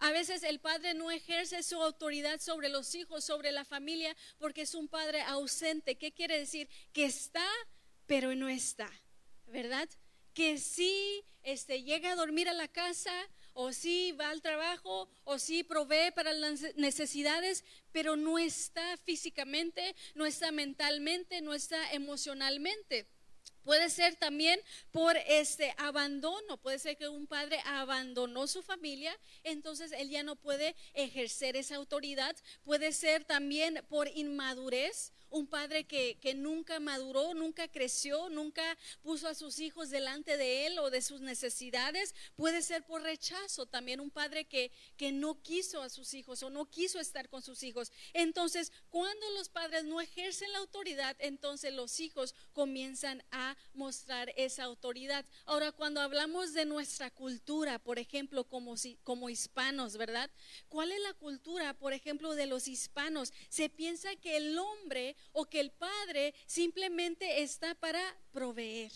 a 0.00 0.10
veces 0.12 0.42
el 0.42 0.60
padre 0.60 0.94
no 0.94 1.10
ejerce 1.10 1.62
su 1.62 1.80
autoridad 1.80 2.40
sobre 2.40 2.70
los 2.70 2.94
hijos, 2.94 3.22
sobre 3.22 3.52
la 3.52 3.66
familia, 3.66 4.16
porque 4.38 4.62
es 4.62 4.74
un 4.74 4.88
padre 4.88 5.20
ausente. 5.22 5.96
¿Qué 5.96 6.12
quiere 6.12 6.38
decir? 6.38 6.68
Que 6.92 7.04
está, 7.04 7.46
pero 8.06 8.34
no 8.34 8.48
está, 8.48 8.90
¿verdad? 9.46 9.88
Que 10.32 10.58
sí 10.58 11.22
este, 11.42 11.82
llega 11.82 12.12
a 12.12 12.16
dormir 12.16 12.48
a 12.48 12.54
la 12.54 12.66
casa, 12.66 13.12
o 13.52 13.72
sí 13.72 14.12
va 14.12 14.30
al 14.30 14.40
trabajo, 14.40 15.10
o 15.24 15.38
sí 15.38 15.64
provee 15.64 16.12
para 16.14 16.32
las 16.32 16.74
necesidades, 16.76 17.62
pero 17.92 18.16
no 18.16 18.38
está 18.38 18.96
físicamente, 19.04 19.94
no 20.14 20.24
está 20.24 20.50
mentalmente, 20.50 21.42
no 21.42 21.52
está 21.52 21.92
emocionalmente. 21.92 23.06
Puede 23.62 23.90
ser 23.90 24.16
también 24.16 24.60
por 24.90 25.16
este 25.16 25.74
abandono, 25.78 26.56
puede 26.58 26.78
ser 26.78 26.96
que 26.96 27.08
un 27.08 27.26
padre 27.26 27.60
abandonó 27.64 28.46
su 28.46 28.62
familia, 28.62 29.16
entonces 29.42 29.92
él 29.92 30.08
ya 30.10 30.22
no 30.22 30.36
puede 30.36 30.74
ejercer 30.94 31.56
esa 31.56 31.76
autoridad. 31.76 32.36
Puede 32.62 32.92
ser 32.92 33.24
también 33.24 33.84
por 33.88 34.08
inmadurez, 34.08 35.12
un 35.30 35.46
padre 35.46 35.84
que, 35.84 36.18
nunca 36.34 36.80
maduró, 36.80 37.34
nunca 37.34 37.68
creció, 37.68 38.28
nunca 38.28 38.76
puso 39.02 39.28
a 39.28 39.34
sus 39.34 39.58
hijos 39.58 39.90
delante 39.90 40.36
de 40.36 40.66
él 40.66 40.78
o 40.78 40.90
de 40.90 41.02
sus 41.02 41.20
necesidades. 41.20 42.14
Puede 42.36 42.62
ser 42.62 42.84
por 42.84 43.02
rechazo 43.02 43.66
también 43.66 44.00
un 44.00 44.10
padre 44.10 44.44
que, 44.44 44.70
que 44.96 45.12
no 45.12 45.40
quiso 45.42 45.82
a 45.82 45.88
sus 45.88 46.14
hijos 46.14 46.42
o 46.42 46.50
no 46.50 46.66
quiso 46.66 47.00
estar 47.00 47.28
con 47.28 47.42
sus 47.42 47.62
hijos. 47.62 47.92
Entonces, 48.12 48.72
cuando 48.90 49.28
los 49.30 49.48
padres 49.48 49.84
no 49.84 50.00
ejercen 50.00 50.52
la 50.52 50.58
autoridad, 50.58 51.16
entonces 51.20 51.72
los 51.72 52.00
hijos 52.00 52.34
comienzan 52.52 53.22
a 53.30 53.56
mostrar 53.74 54.32
esa 54.36 54.64
autoridad. 54.64 55.24
Ahora, 55.44 55.72
cuando 55.72 56.00
hablamos 56.00 56.52
de 56.52 56.64
nuestra 56.64 57.10
cultura, 57.10 57.78
por 57.78 57.98
ejemplo, 57.98 58.44
como, 58.44 58.74
como 59.04 59.30
hispanos, 59.30 59.96
¿verdad? 59.96 60.30
¿Cuál 60.68 60.92
es 60.92 61.00
la 61.00 61.14
cultura, 61.14 61.74
por 61.74 61.92
ejemplo, 61.92 62.34
de 62.34 62.46
los 62.46 62.68
hispanos? 62.68 63.32
Se 63.48 63.68
piensa 63.68 64.14
que 64.16 64.36
el 64.36 64.58
hombre 64.58 65.16
o 65.32 65.48
que 65.48 65.60
el 65.60 65.70
padre 65.70 66.34
simplemente 66.46 67.42
está 67.42 67.74
para 67.74 68.02
proveer. 68.32 68.92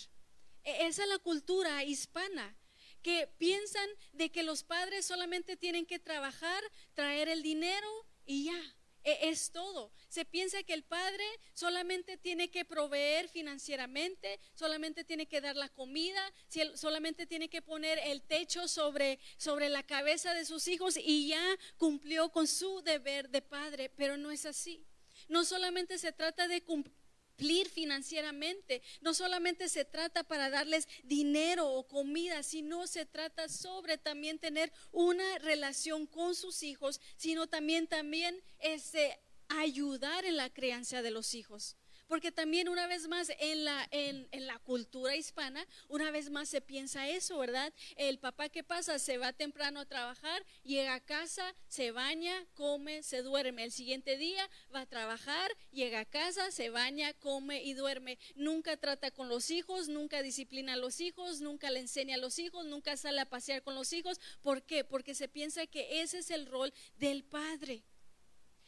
E, 0.64 0.87
esa 0.87 1.02
es 1.02 1.09
la 1.09 1.19
cultura 1.19 1.85
hispana 1.85 2.57
que 3.02 3.28
piensan 3.38 3.88
de 4.12 4.31
que 4.31 4.43
los 4.43 4.64
padres 4.64 5.04
solamente 5.04 5.57
tienen 5.57 5.85
que 5.85 5.99
trabajar, 5.99 6.62
traer 6.95 7.28
el 7.28 7.43
dinero 7.43 8.07
y 8.25 8.47
ya. 8.47 8.76
E, 9.04 9.28
es 9.28 9.52
todo. 9.52 9.93
Se 10.09 10.25
piensa 10.25 10.62
que 10.62 10.73
el 10.73 10.83
padre 10.83 11.25
solamente 11.52 12.16
tiene 12.16 12.50
que 12.50 12.64
proveer 12.64 13.28
financieramente, 13.28 14.40
solamente 14.54 15.04
tiene 15.04 15.26
que 15.26 15.43
dar 15.43 15.57
la 15.57 15.69
comida, 15.69 16.33
solamente 16.75 17.26
tiene 17.26 17.50
que 17.50 17.61
poner 17.61 17.99
el 17.99 18.23
techo 18.23 18.66
sobre, 18.66 19.19
sobre 19.37 19.69
la 19.69 19.83
cabeza 19.83 20.33
de 20.33 20.47
sus 20.47 20.66
hijos 20.69 20.97
y 20.97 21.28
ya 21.28 21.59
cumplió 21.76 22.31
con 22.31 22.47
su 22.47 22.81
deber 22.81 23.28
de 23.28 23.43
padre, 23.43 23.90
pero 23.90 24.16
no 24.16 24.31
es 24.31 24.47
así. 24.47 24.87
No 25.35 25.45
solamente 25.45 25.99
se 25.99 26.12
trata 26.12 26.47
de 26.47 26.62
cumplir 26.62 27.69
financieramente, 27.69 28.83
no 29.00 29.14
solamente 29.14 29.69
se 29.69 29.85
trata 29.85 30.23
para 30.23 30.49
darles 30.49 30.87
dinero 31.03 31.73
o 31.73 31.88
comida, 31.88 32.45
sino 32.45 32.87
se 32.87 33.05
trata 33.05 33.49
sobre 33.49 33.99
también 33.99 34.38
tener 34.38 34.73
una 34.93 35.38
relación 35.41 36.07
con 36.07 36.37
sus 36.37 36.62
hijos, 36.62 37.00
sino 37.17 37.49
también 37.49 37.88
también 37.88 38.41
este 38.61 39.19
ayudar 39.49 40.25
en 40.25 40.37
la 40.37 40.50
crianza 40.50 41.03
de 41.03 41.11
los 41.11 41.35
hijos. 41.35 41.76
Porque 42.07 42.33
también 42.33 42.69
una 42.69 42.87
vez 42.87 43.09
más 43.09 43.33
en 43.39 43.65
la, 43.65 43.89
en, 43.91 44.29
la 44.47 44.59
cultura 44.59 45.17
hispana, 45.17 45.67
una 45.89 46.11
vez 46.11 46.31
más 46.31 46.49
se 46.49 46.61
piensa 46.61 47.09
eso, 47.09 47.39
¿verdad? 47.39 47.73
El 47.97 48.19
papá 48.19 48.49
que 48.49 48.63
pasa 48.63 48.99
se 48.99 49.19
va 49.19 49.33
temprano 49.33 49.81
a 49.81 49.87
trabajar, 49.87 50.45
llega 50.63 50.95
a 50.95 51.01
casa, 51.01 51.55
se 51.67 51.91
baña, 51.91 52.47
come, 52.55 53.03
se 53.03 53.23
duerme. 53.23 53.65
El 53.65 53.73
siguiente 53.73 54.17
día 54.17 54.49
va 54.75 54.81
a 54.81 54.87
trabajar, 54.87 55.51
llega 55.73 56.01
a 56.01 56.05
casa, 56.05 56.51
se 56.51 56.71
baña, 56.71 57.13
come 57.15 57.63
y 57.63 57.75
duerme. 57.75 58.19
Nunca 58.35 58.77
trata 58.77 59.11
con 59.11 59.29
los 59.29 59.51
hijos, 59.51 59.89
nunca 59.89 60.23
disciplina 60.23 60.75
a 60.75 60.77
los 60.77 61.01
hijos, 61.01 61.41
nunca 61.41 61.71
le 61.71 61.81
enseña 61.81 62.17
a 62.17 62.19
los 62.19 62.39
hijos, 62.39 62.67
nunca 62.67 62.97
sale 62.97 63.21
a 63.21 63.29
pasear 63.29 63.63
con 63.63 63.75
los 63.75 63.93
hijos. 63.93 64.21
¿Por 64.43 64.63
qué? 64.63 64.85
Porque 64.85 65.15
se 65.15 65.29
piensa 65.29 65.67
que 65.67 66.03
ese 66.03 66.19
es 66.19 66.31
el 66.31 66.47
rol 66.47 66.73
del 66.99 67.25
padre. 67.25 67.83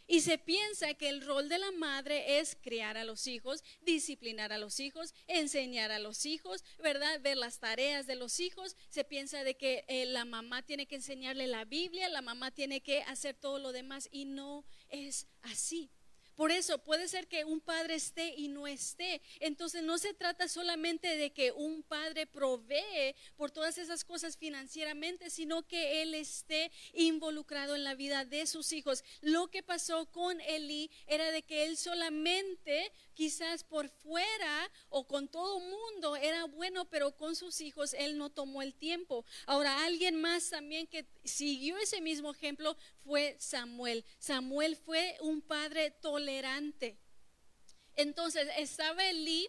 Y 0.07 0.21
se 0.21 0.39
piensa 0.39 0.95
que 0.95 1.09
el 1.09 1.23
rol 1.23 1.49
de 1.49 1.59
la 1.59 1.73
madre 1.73 2.39
es 2.39 2.57
criar 2.61 2.97
a 2.97 3.05
los 3.05 3.27
hijos, 3.27 3.65
disciplinar 3.83 4.53
a 4.53 4.59
los 4.59 4.79
hijos, 4.79 5.15
enseñar 5.27 5.91
a 5.91 5.99
los 5.99 6.27
hijos, 6.27 6.65
¿verdad? 6.79 7.21
Ver 7.21 7.37
las 7.37 7.59
tareas 7.59 8.07
de 8.07 8.15
los 8.15 8.39
hijos. 8.39 8.77
Se 8.89 9.05
piensa 9.05 9.43
de 9.43 9.57
que 9.57 9.85
eh, 9.89 10.07
la 10.07 10.25
mamá 10.25 10.63
tiene 10.63 10.87
que 10.87 10.97
enseñarle 10.97 11.47
la 11.47 11.65
Biblia, 11.65 12.09
la 12.09 12.23
mamá 12.23 12.53
tiene 12.53 12.81
que 12.83 13.03
hacer 13.03 13.35
todo 13.35 13.59
lo 13.59 13.73
demás 13.73 14.09
y 14.13 14.27
no 14.27 14.65
es 14.89 15.27
así. 15.43 15.91
Por 16.37 16.53
eso 16.53 16.79
puede 16.79 17.09
ser 17.09 17.27
que 17.27 17.45
un 17.45 17.61
padre 17.61 17.95
esté 17.95 18.35
y 18.37 18.49
no 18.49 18.67
esté. 18.67 19.23
Entonces 19.41 19.83
no 19.83 19.99
se 19.99 20.15
trata 20.15 20.49
solamente 20.49 21.17
de 21.17 21.33
que 21.33 21.51
un 21.51 21.83
padre 21.83 22.27
provee 22.27 23.17
por 23.37 23.51
todas 23.51 23.79
esas 23.79 24.05
cosas 24.05 24.37
financieramente, 24.37 25.31
sino 25.31 25.67
que 25.67 26.03
él 26.03 26.15
esté 26.15 26.71
involucrado 26.93 27.75
en 27.75 27.85
la 27.85 27.95
vida 27.95 28.25
de 28.25 28.47
sus 28.47 28.73
hijos. 28.73 29.03
Lo 29.23 29.49
que 29.49 29.63
pasó 29.63 30.07
con 30.13 30.41
Eli 30.43 30.91
era 31.07 31.31
de 31.31 31.43
que 31.43 31.65
él 31.65 31.77
solamente 31.77 32.93
quizás 33.15 33.65
por 33.65 33.89
fuera 33.89 34.71
o 34.91 35.07
con 35.07 35.29
todo 35.29 35.59
mundo 35.59 36.17
era 36.17 36.45
bueno, 36.45 36.85
pero 36.91 37.17
con 37.17 37.35
sus 37.35 37.61
hijos 37.63 37.95
él 37.95 38.19
no 38.19 38.31
tomó 38.31 38.61
el 38.61 38.75
tiempo. 38.75 39.25
Ahora 39.47 39.85
alguien 39.85 40.17
más 40.17 40.51
también 40.51 40.87
que 40.87 41.07
siguió 41.27 41.77
ese 41.79 42.01
mismo 42.01 42.33
ejemplo 42.33 42.77
fue 43.05 43.37
Samuel. 43.39 44.05
Samuel 44.19 44.77
fue 44.77 45.17
un 45.21 45.43
padre 45.43 45.91
tolerante. 45.91 46.99
Entonces 47.97 48.49
estaba 48.57 49.05
Elí, 49.09 49.49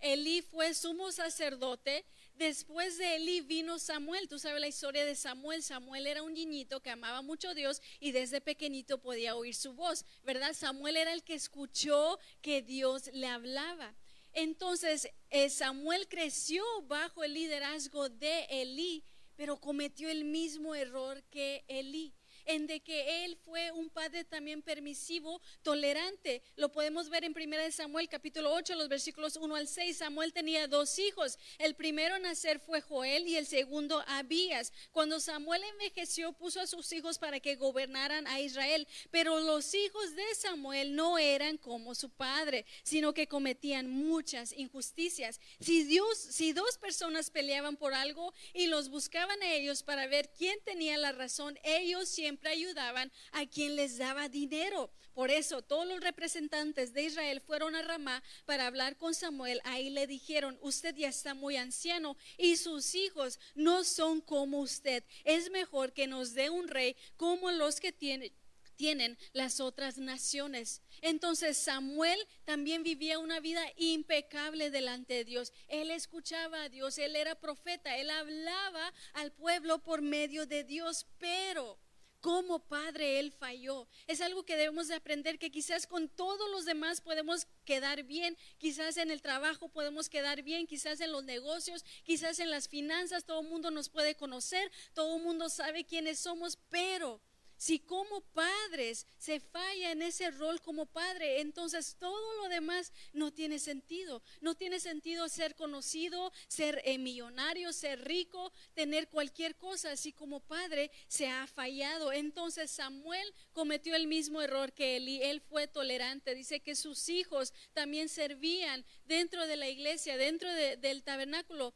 Elí 0.00 0.42
fue 0.42 0.74
sumo 0.74 1.12
sacerdote. 1.12 2.04
Después 2.34 2.96
de 2.96 3.16
Elí 3.16 3.42
vino 3.42 3.78
Samuel. 3.78 4.28
Tú 4.28 4.38
sabes 4.38 4.60
la 4.60 4.68
historia 4.68 5.04
de 5.04 5.14
Samuel. 5.14 5.62
Samuel 5.62 6.06
era 6.06 6.22
un 6.22 6.32
niñito 6.32 6.80
que 6.80 6.90
amaba 6.90 7.20
mucho 7.20 7.50
a 7.50 7.54
Dios 7.54 7.82
y 7.98 8.12
desde 8.12 8.40
pequeñito 8.40 8.98
podía 8.98 9.36
oír 9.36 9.54
su 9.54 9.74
voz, 9.74 10.06
¿verdad? 10.22 10.54
Samuel 10.54 10.96
era 10.96 11.12
el 11.12 11.22
que 11.22 11.34
escuchó 11.34 12.18
que 12.40 12.62
Dios 12.62 13.10
le 13.12 13.26
hablaba. 13.26 13.94
Entonces 14.32 15.10
eh, 15.28 15.50
Samuel 15.50 16.08
creció 16.08 16.64
bajo 16.82 17.24
el 17.24 17.34
liderazgo 17.34 18.08
de 18.08 18.44
Elí, 18.48 19.04
pero 19.40 19.58
cometió 19.58 20.10
el 20.10 20.26
mismo 20.26 20.74
error 20.74 21.22
que 21.30 21.64
Elí 21.66 22.14
en 22.50 22.66
de 22.66 22.80
que 22.80 23.24
él 23.24 23.36
fue 23.44 23.70
un 23.72 23.90
padre 23.90 24.24
también 24.24 24.62
permisivo, 24.62 25.40
tolerante. 25.62 26.42
Lo 26.56 26.70
podemos 26.72 27.08
ver 27.08 27.24
en 27.24 27.32
1 27.36 27.72
Samuel 27.72 28.08
capítulo 28.08 28.52
8, 28.52 28.74
los 28.74 28.88
versículos 28.88 29.36
1 29.36 29.54
al 29.54 29.68
6. 29.68 29.96
Samuel 29.96 30.32
tenía 30.32 30.66
dos 30.66 30.98
hijos. 30.98 31.38
El 31.58 31.74
primero 31.74 32.18
nacer 32.18 32.58
fue 32.58 32.80
Joel 32.80 33.28
y 33.28 33.36
el 33.36 33.46
segundo 33.46 34.02
Abías. 34.06 34.72
Cuando 34.92 35.20
Samuel 35.20 35.62
envejeció, 35.64 36.32
puso 36.32 36.60
a 36.60 36.66
sus 36.66 36.92
hijos 36.92 37.18
para 37.18 37.40
que 37.40 37.56
gobernaran 37.56 38.26
a 38.26 38.40
Israel. 38.40 38.86
Pero 39.10 39.40
los 39.40 39.74
hijos 39.74 40.16
de 40.16 40.34
Samuel 40.34 40.94
no 40.94 41.18
eran 41.18 41.56
como 41.58 41.94
su 41.94 42.10
padre, 42.10 42.66
sino 42.82 43.14
que 43.14 43.28
cometían 43.28 43.90
muchas 43.90 44.52
injusticias. 44.52 45.40
Si 45.60 45.84
Dios, 45.84 46.18
si 46.18 46.52
dos 46.52 46.78
personas 46.78 47.30
peleaban 47.30 47.76
por 47.76 47.94
algo 47.94 48.32
y 48.54 48.66
los 48.66 48.88
buscaban 48.88 49.42
a 49.42 49.52
ellos 49.52 49.82
para 49.82 50.06
ver 50.06 50.30
quién 50.36 50.58
tenía 50.64 50.98
la 50.98 51.12
razón, 51.12 51.58
ellos 51.62 52.08
ayudaban 52.48 53.12
a 53.32 53.46
quien 53.46 53.76
les 53.76 53.98
daba 53.98 54.28
dinero. 54.28 54.90
Por 55.12 55.30
eso 55.30 55.62
todos 55.62 55.86
los 55.86 56.00
representantes 56.00 56.92
de 56.92 57.02
Israel 57.02 57.40
fueron 57.40 57.74
a 57.74 57.82
Ramá 57.82 58.22
para 58.46 58.66
hablar 58.66 58.96
con 58.96 59.14
Samuel. 59.14 59.60
Ahí 59.64 59.90
le 59.90 60.06
dijeron, 60.06 60.58
usted 60.62 60.94
ya 60.96 61.08
está 61.08 61.34
muy 61.34 61.56
anciano 61.56 62.16
y 62.38 62.56
sus 62.56 62.94
hijos 62.94 63.38
no 63.54 63.84
son 63.84 64.20
como 64.20 64.60
usted. 64.60 65.04
Es 65.24 65.50
mejor 65.50 65.92
que 65.92 66.06
nos 66.06 66.34
dé 66.34 66.50
un 66.50 66.68
rey 66.68 66.96
como 67.16 67.50
los 67.50 67.80
que 67.80 67.92
tiene, 67.92 68.32
tienen 68.80 69.18
las 69.34 69.60
otras 69.60 69.98
naciones. 69.98 70.80
Entonces 71.02 71.58
Samuel 71.58 72.18
también 72.46 72.82
vivía 72.82 73.18
una 73.18 73.38
vida 73.38 73.62
impecable 73.76 74.70
delante 74.70 75.12
de 75.12 75.24
Dios. 75.26 75.52
Él 75.68 75.90
escuchaba 75.90 76.62
a 76.62 76.68
Dios, 76.70 76.96
él 76.96 77.14
era 77.14 77.34
profeta, 77.34 77.98
él 77.98 78.08
hablaba 78.08 78.94
al 79.12 79.32
pueblo 79.32 79.82
por 79.82 80.00
medio 80.00 80.46
de 80.46 80.64
Dios, 80.64 81.06
pero 81.18 81.78
como 82.20 82.58
padre 82.60 83.18
él 83.18 83.32
falló. 83.32 83.88
Es 84.06 84.20
algo 84.20 84.44
que 84.44 84.56
debemos 84.56 84.88
de 84.88 84.94
aprender 84.94 85.38
que 85.38 85.50
quizás 85.50 85.86
con 85.86 86.08
todos 86.08 86.50
los 86.50 86.64
demás 86.64 87.00
podemos 87.00 87.46
quedar 87.64 88.02
bien, 88.04 88.36
quizás 88.58 88.96
en 88.96 89.10
el 89.10 89.22
trabajo 89.22 89.68
podemos 89.68 90.08
quedar 90.08 90.42
bien, 90.42 90.66
quizás 90.66 91.00
en 91.00 91.12
los 91.12 91.24
negocios, 91.24 91.84
quizás 92.04 92.38
en 92.38 92.50
las 92.50 92.68
finanzas, 92.68 93.24
todo 93.24 93.40
el 93.40 93.48
mundo 93.48 93.70
nos 93.70 93.88
puede 93.88 94.14
conocer, 94.14 94.70
todo 94.94 95.16
el 95.16 95.22
mundo 95.22 95.48
sabe 95.48 95.84
quiénes 95.84 96.18
somos, 96.18 96.58
pero 96.68 97.20
si 97.60 97.78
como 97.78 98.22
padres 98.32 99.06
se 99.18 99.38
falla 99.38 99.92
en 99.92 100.00
ese 100.00 100.30
rol 100.30 100.62
como 100.62 100.86
padre, 100.86 101.42
entonces 101.42 101.94
todo 101.98 102.34
lo 102.38 102.48
demás 102.48 102.90
no 103.12 103.34
tiene 103.34 103.58
sentido. 103.58 104.22
No 104.40 104.54
tiene 104.54 104.80
sentido 104.80 105.28
ser 105.28 105.54
conocido, 105.54 106.32
ser 106.48 106.80
eh, 106.86 106.96
millonario, 106.96 107.74
ser 107.74 108.02
rico, 108.06 108.50
tener 108.72 109.08
cualquier 109.10 109.56
cosa. 109.56 109.94
Si 109.98 110.10
como 110.10 110.40
padre 110.40 110.90
se 111.06 111.28
ha 111.28 111.46
fallado, 111.46 112.14
entonces 112.14 112.70
Samuel 112.70 113.30
cometió 113.52 113.94
el 113.94 114.06
mismo 114.06 114.40
error 114.40 114.72
que 114.72 114.96
él 114.96 115.20
él 115.20 115.42
fue 115.42 115.68
tolerante. 115.68 116.34
Dice 116.34 116.60
que 116.60 116.74
sus 116.74 117.10
hijos 117.10 117.52
también 117.74 118.08
servían 118.08 118.86
dentro 119.04 119.46
de 119.46 119.56
la 119.56 119.68
iglesia, 119.68 120.16
dentro 120.16 120.50
del 120.50 121.02
tabernáculo, 121.02 121.74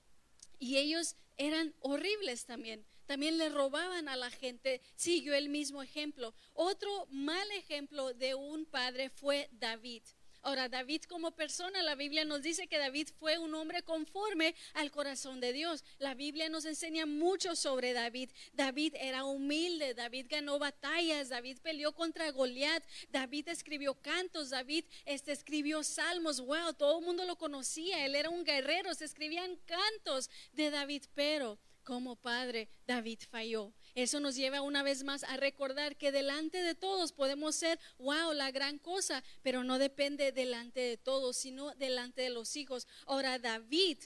y 0.58 0.78
ellos 0.78 1.16
eran 1.36 1.74
horribles 1.80 2.46
también 2.46 2.86
también 3.06 3.38
le 3.38 3.48
robaban 3.48 4.08
a 4.08 4.16
la 4.16 4.30
gente, 4.30 4.80
siguió 4.96 5.34
el 5.34 5.48
mismo 5.48 5.82
ejemplo. 5.82 6.34
Otro 6.52 7.06
mal 7.10 7.50
ejemplo 7.52 8.12
de 8.14 8.34
un 8.34 8.66
padre 8.66 9.10
fue 9.10 9.48
David. 9.52 10.02
Ahora, 10.44 10.68
David 10.68 11.04
como 11.04 11.30
persona, 11.30 11.82
la 11.82 11.94
Biblia 11.94 12.26
nos 12.26 12.42
dice 12.42 12.66
que 12.66 12.76
David 12.76 13.08
fue 13.18 13.38
un 13.38 13.54
hombre 13.54 13.82
conforme 13.82 14.54
al 14.74 14.90
corazón 14.90 15.40
de 15.40 15.54
Dios. 15.54 15.82
La 15.98 16.12
Biblia 16.12 16.50
nos 16.50 16.66
enseña 16.66 17.06
mucho 17.06 17.56
sobre 17.56 17.94
David. 17.94 18.28
David 18.52 18.92
era 19.00 19.24
humilde, 19.24 19.94
David 19.94 20.26
ganó 20.28 20.58
batallas, 20.58 21.30
David 21.30 21.60
peleó 21.62 21.94
contra 21.94 22.30
Goliat, 22.30 22.84
David 23.08 23.48
escribió 23.48 23.94
cantos, 23.94 24.50
David 24.50 24.84
este, 25.06 25.32
escribió 25.32 25.82
salmos. 25.82 26.40
Wow, 26.40 26.74
todo 26.74 26.98
el 26.98 27.06
mundo 27.06 27.24
lo 27.24 27.36
conocía, 27.36 28.04
él 28.04 28.14
era 28.14 28.28
un 28.28 28.44
guerrero, 28.44 28.92
se 28.92 29.06
escribían 29.06 29.56
cantos 29.64 30.28
de 30.52 30.70
David, 30.70 31.04
pero 31.14 31.58
como 31.84 32.16
padre, 32.16 32.68
David 32.86 33.20
falló. 33.30 33.72
Eso 33.94 34.18
nos 34.18 34.34
lleva 34.34 34.62
una 34.62 34.82
vez 34.82 35.04
más 35.04 35.22
a 35.22 35.36
recordar 35.36 35.96
que 35.96 36.10
delante 36.10 36.62
de 36.62 36.74
todos 36.74 37.12
podemos 37.12 37.54
ser, 37.54 37.78
wow, 37.98 38.32
la 38.32 38.50
gran 38.50 38.78
cosa, 38.78 39.22
pero 39.42 39.62
no 39.62 39.78
depende 39.78 40.32
delante 40.32 40.80
de 40.80 40.96
todos, 40.96 41.36
sino 41.36 41.72
delante 41.76 42.22
de 42.22 42.30
los 42.30 42.56
hijos. 42.56 42.88
Ahora, 43.06 43.38
David 43.38 43.98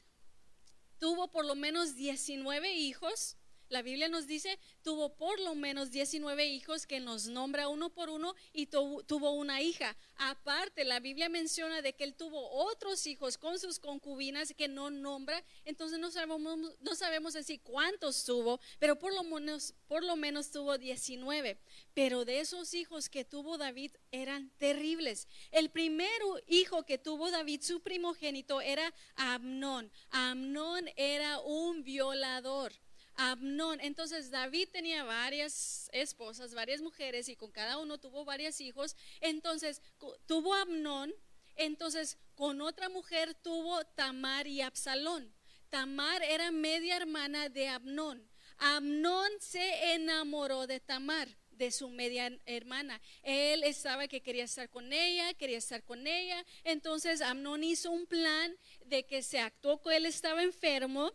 tuvo 0.99 1.31
por 1.31 1.47
lo 1.47 1.55
menos 1.55 1.95
19 1.95 2.75
hijos 2.75 3.38
la 3.69 3.83
Biblia 3.83 4.09
nos 4.09 4.27
dice, 4.27 4.59
tuvo 4.83 5.15
por 5.15 5.39
lo 5.41 5.55
menos 5.55 5.91
19 5.91 6.47
hijos 6.47 6.87
que 6.87 7.01
nos 7.01 7.27
nombra 7.27 7.69
uno 7.69 7.91
por 7.91 8.11
uno 8.11 8.35
y 8.53 8.67
tuvo 8.67 9.33
una 9.33 9.61
hija. 9.61 9.97
Aparte, 10.17 10.85
la 10.85 11.01
Biblia 11.01 11.29
menciona 11.29 11.83
de 11.83 11.95
que 11.95 12.05
él 12.05 12.15
tuvo 12.15 12.49
otros 12.51 13.07
hijos 13.07 13.39
con 13.39 13.59
sus 13.59 13.79
concubinas 13.79 14.55
que 14.57 14.69
no 14.69 14.91
nombra, 14.91 15.45
entonces 15.65 15.99
no 15.99 16.11
sabemos, 16.11 16.77
no 16.81 16.95
sabemos 16.95 17.37
así 17.37 17.59
cuántos 17.59 18.25
tuvo, 18.25 18.61
pero 18.79 18.99
por 18.99 19.13
lo, 19.15 19.23
menos, 19.23 19.75
por 19.87 20.03
lo 20.03 20.17
menos 20.17 20.51
tuvo 20.51 20.79
19. 20.79 21.59
Pero 21.95 22.25
de 22.25 22.41
esos 22.41 22.75
hijos 22.75 23.09
que 23.09 23.25
tuvo 23.25 23.59
David 23.59 23.93
eran 24.11 24.51
terribles. 24.59 25.29
El 25.51 25.71
primer 25.71 26.09
hijo 26.47 26.85
que 26.85 26.99
tuvo 26.99 27.31
David, 27.31 27.63
su 27.63 27.81
primogénito, 27.81 28.61
era 28.61 28.93
Amnón. 29.17 29.91
Amnón 30.11 30.89
era 30.97 31.41
un 31.41 31.83
violador. 31.83 32.73
Amnón. 33.19 33.81
Entonces 33.81 34.31
David 34.31 34.69
tenía 34.73 35.03
varias 35.03 35.91
esposas, 35.93 36.55
varias 36.55 36.81
mujeres 36.81 37.29
y 37.29 37.35
con 37.35 37.51
cada 37.51 37.79
uno 37.79 37.99
tuvo 37.99 38.25
varios 38.25 38.61
hijos. 38.61 38.97
Entonces 39.21 39.83
tuvo 40.27 40.55
Amnón, 40.55 41.13
entonces 41.57 42.17
con 42.37 42.61
otra 42.61 42.89
mujer 42.89 43.35
tuvo 43.35 43.85
Tamar 43.85 44.47
y 44.47 44.63
Absalón. 44.63 45.35
Tamar 45.69 46.23
era 46.23 46.53
media 46.53 46.97
hermana 46.97 47.49
de 47.49 47.69
Amnón. 47.69 48.31
Amnón 48.57 49.31
se 49.41 49.95
enamoró 49.95 50.69
de 50.69 50.79
Tamar 50.79 51.29
de 51.51 51.73
su 51.73 51.89
media 51.89 52.31
hermana. 52.47 53.01
Él 53.25 53.65
estaba 53.65 54.07
que 54.07 54.23
quería 54.23 54.45
estar 54.45 54.71
con 54.71 54.93
ella, 54.93 55.35
quería 55.35 55.59
estar 55.59 55.83
con 55.83 56.07
ella. 56.07 56.47
Entonces 56.63 57.21
Amnón 57.21 57.65
hizo 57.65 57.91
un 57.91 58.07
plan 58.07 58.57
de 58.87 59.05
que 59.05 59.23
se 59.23 59.41
actuó 59.41 59.83
que 59.83 59.97
él 59.97 60.07
estaba 60.07 60.45
enfermo 60.45 61.13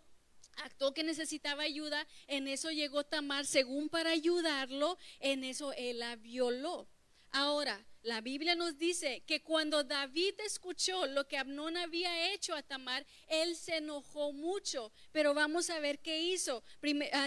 actuó 0.58 0.94
que 0.94 1.04
necesitaba 1.04 1.64
ayuda, 1.64 2.08
en 2.28 2.48
eso 2.48 2.72
llegó 2.72 3.04
Tamar 3.04 3.46
según 3.46 3.90
para 3.90 4.12
ayudarlo, 4.12 4.98
en 5.20 5.44
eso 5.44 5.74
él 5.74 6.00
la 6.00 6.16
violó. 6.16 6.88
Ahora, 7.36 7.84
la 8.04 8.22
Biblia 8.22 8.54
nos 8.54 8.78
dice 8.78 9.24
que 9.26 9.42
cuando 9.42 9.84
David 9.84 10.36
escuchó 10.46 11.08
lo 11.08 11.28
que 11.28 11.38
Abnón 11.38 11.78
había 11.78 12.32
hecho 12.32 12.54
a 12.54 12.62
Tamar, 12.62 13.08
él 13.28 13.56
se 13.56 13.78
enojó 13.78 14.34
mucho. 14.34 14.92
Pero 15.12 15.34
vamos 15.34 15.72
a 15.72 15.80
ver 15.80 16.00
qué 16.00 16.22
hizo. 16.22 16.64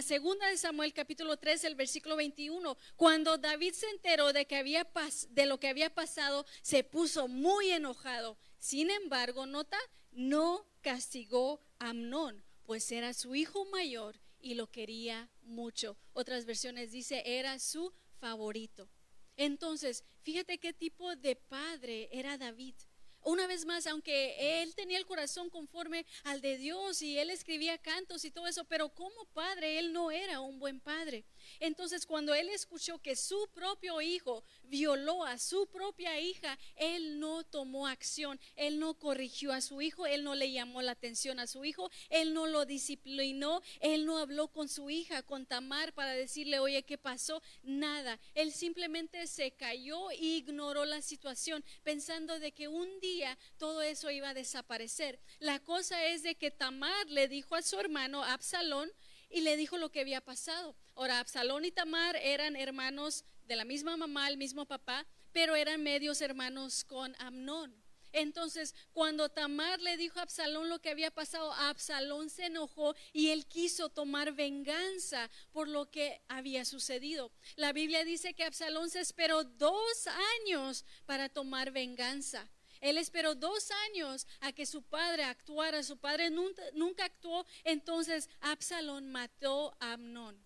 segunda 0.02 0.46
de 0.46 0.56
Samuel 0.58 0.92
capítulo 0.92 1.38
3, 1.38 1.64
el 1.64 1.74
versículo 1.74 2.14
21. 2.14 2.76
Cuando 2.94 3.36
David 3.36 3.72
se 3.72 3.88
enteró 3.88 4.32
de, 4.32 4.46
que 4.46 4.56
había 4.56 4.86
de 5.30 5.46
lo 5.46 5.58
que 5.58 5.68
había 5.68 5.92
pasado, 5.92 6.46
se 6.62 6.84
puso 6.84 7.26
muy 7.26 7.70
enojado. 7.70 8.38
Sin 8.58 8.90
embargo, 8.90 9.44
nota, 9.44 9.78
no 10.12 10.68
castigó 10.82 11.60
a 11.80 11.88
Amnón 11.88 12.45
pues 12.66 12.90
era 12.92 13.14
su 13.14 13.34
hijo 13.34 13.64
mayor 13.66 14.20
y 14.40 14.54
lo 14.54 14.66
quería 14.70 15.30
mucho. 15.42 15.96
Otras 16.12 16.44
versiones 16.44 16.90
dice, 16.90 17.22
era 17.24 17.58
su 17.58 17.92
favorito. 18.18 18.88
Entonces, 19.36 20.04
fíjate 20.22 20.58
qué 20.58 20.72
tipo 20.72 21.14
de 21.16 21.36
padre 21.36 22.08
era 22.12 22.36
David. 22.36 22.74
Una 23.22 23.46
vez 23.46 23.64
más, 23.64 23.86
aunque 23.86 24.62
él 24.62 24.74
tenía 24.74 24.98
el 24.98 25.06
corazón 25.06 25.50
conforme 25.50 26.06
al 26.22 26.40
de 26.40 26.58
Dios 26.58 27.02
y 27.02 27.18
él 27.18 27.30
escribía 27.30 27.76
cantos 27.76 28.24
y 28.24 28.30
todo 28.30 28.46
eso, 28.46 28.64
pero 28.64 28.88
como 28.90 29.24
padre 29.32 29.78
él 29.80 29.92
no 29.92 30.10
era 30.10 30.40
un 30.40 30.58
buen 30.60 30.80
padre. 30.80 31.24
Entonces, 31.60 32.06
cuando 32.06 32.34
él 32.34 32.48
escuchó 32.48 32.98
que 32.98 33.16
su 33.16 33.48
propio 33.54 34.00
hijo 34.00 34.44
violó 34.64 35.24
a 35.24 35.38
su 35.38 35.66
propia 35.66 36.18
hija, 36.20 36.58
él 36.76 37.20
no 37.20 37.44
tomó 37.44 37.86
acción, 37.86 38.40
él 38.56 38.78
no 38.78 38.94
corrigió 38.94 39.52
a 39.52 39.60
su 39.60 39.80
hijo, 39.82 40.06
él 40.06 40.24
no 40.24 40.34
le 40.34 40.52
llamó 40.52 40.82
la 40.82 40.92
atención 40.92 41.38
a 41.38 41.46
su 41.46 41.64
hijo, 41.64 41.90
él 42.10 42.34
no 42.34 42.46
lo 42.46 42.66
disciplinó, 42.66 43.62
él 43.80 44.06
no 44.06 44.18
habló 44.18 44.48
con 44.48 44.68
su 44.68 44.90
hija, 44.90 45.22
con 45.22 45.46
Tamar, 45.46 45.92
para 45.92 46.12
decirle, 46.12 46.58
oye, 46.58 46.82
¿qué 46.82 46.98
pasó? 46.98 47.42
Nada. 47.62 48.18
Él 48.34 48.52
simplemente 48.52 49.26
se 49.26 49.52
cayó 49.52 50.10
e 50.10 50.16
ignoró 50.16 50.84
la 50.84 51.02
situación, 51.02 51.64
pensando 51.82 52.38
de 52.38 52.52
que 52.52 52.68
un 52.68 53.00
día 53.00 53.38
todo 53.58 53.82
eso 53.82 54.10
iba 54.10 54.30
a 54.30 54.34
desaparecer. 54.34 55.20
La 55.38 55.58
cosa 55.60 56.04
es 56.06 56.22
de 56.22 56.34
que 56.34 56.50
Tamar 56.50 57.06
le 57.08 57.28
dijo 57.28 57.54
a 57.54 57.62
su 57.62 57.78
hermano 57.78 58.22
Absalón, 58.24 58.90
y 59.30 59.40
le 59.40 59.56
dijo 59.56 59.76
lo 59.76 59.90
que 59.90 60.00
había 60.00 60.20
pasado. 60.20 60.76
Ahora, 60.96 61.20
Absalón 61.20 61.66
y 61.66 61.70
Tamar 61.70 62.16
eran 62.16 62.56
hermanos 62.56 63.24
de 63.44 63.54
la 63.54 63.66
misma 63.66 63.98
mamá, 63.98 64.28
el 64.28 64.38
mismo 64.38 64.64
papá, 64.64 65.06
pero 65.30 65.54
eran 65.54 65.82
medios 65.82 66.22
hermanos 66.22 66.84
con 66.84 67.14
Amnón. 67.18 67.74
Entonces, 68.12 68.74
cuando 68.94 69.28
Tamar 69.28 69.78
le 69.82 69.98
dijo 69.98 70.18
a 70.18 70.22
Absalón 70.22 70.70
lo 70.70 70.80
que 70.80 70.88
había 70.88 71.10
pasado, 71.10 71.52
Absalón 71.52 72.30
se 72.30 72.46
enojó 72.46 72.94
y 73.12 73.28
él 73.28 73.44
quiso 73.46 73.90
tomar 73.90 74.32
venganza 74.32 75.28
por 75.52 75.68
lo 75.68 75.90
que 75.90 76.22
había 76.28 76.64
sucedido. 76.64 77.30
La 77.56 77.74
Biblia 77.74 78.02
dice 78.02 78.32
que 78.32 78.44
Absalón 78.44 78.88
se 78.88 79.00
esperó 79.00 79.44
dos 79.44 80.08
años 80.40 80.86
para 81.04 81.28
tomar 81.28 81.72
venganza. 81.72 82.48
Él 82.80 82.96
esperó 82.96 83.34
dos 83.34 83.70
años 83.88 84.26
a 84.40 84.52
que 84.52 84.64
su 84.64 84.82
padre 84.82 85.24
actuara. 85.24 85.82
Su 85.82 85.98
padre 85.98 86.30
nunca, 86.30 87.04
actuó. 87.04 87.44
Entonces 87.64 88.30
Absalón 88.40 89.10
mató 89.10 89.76
a 89.78 89.92
Amnón 89.92 90.45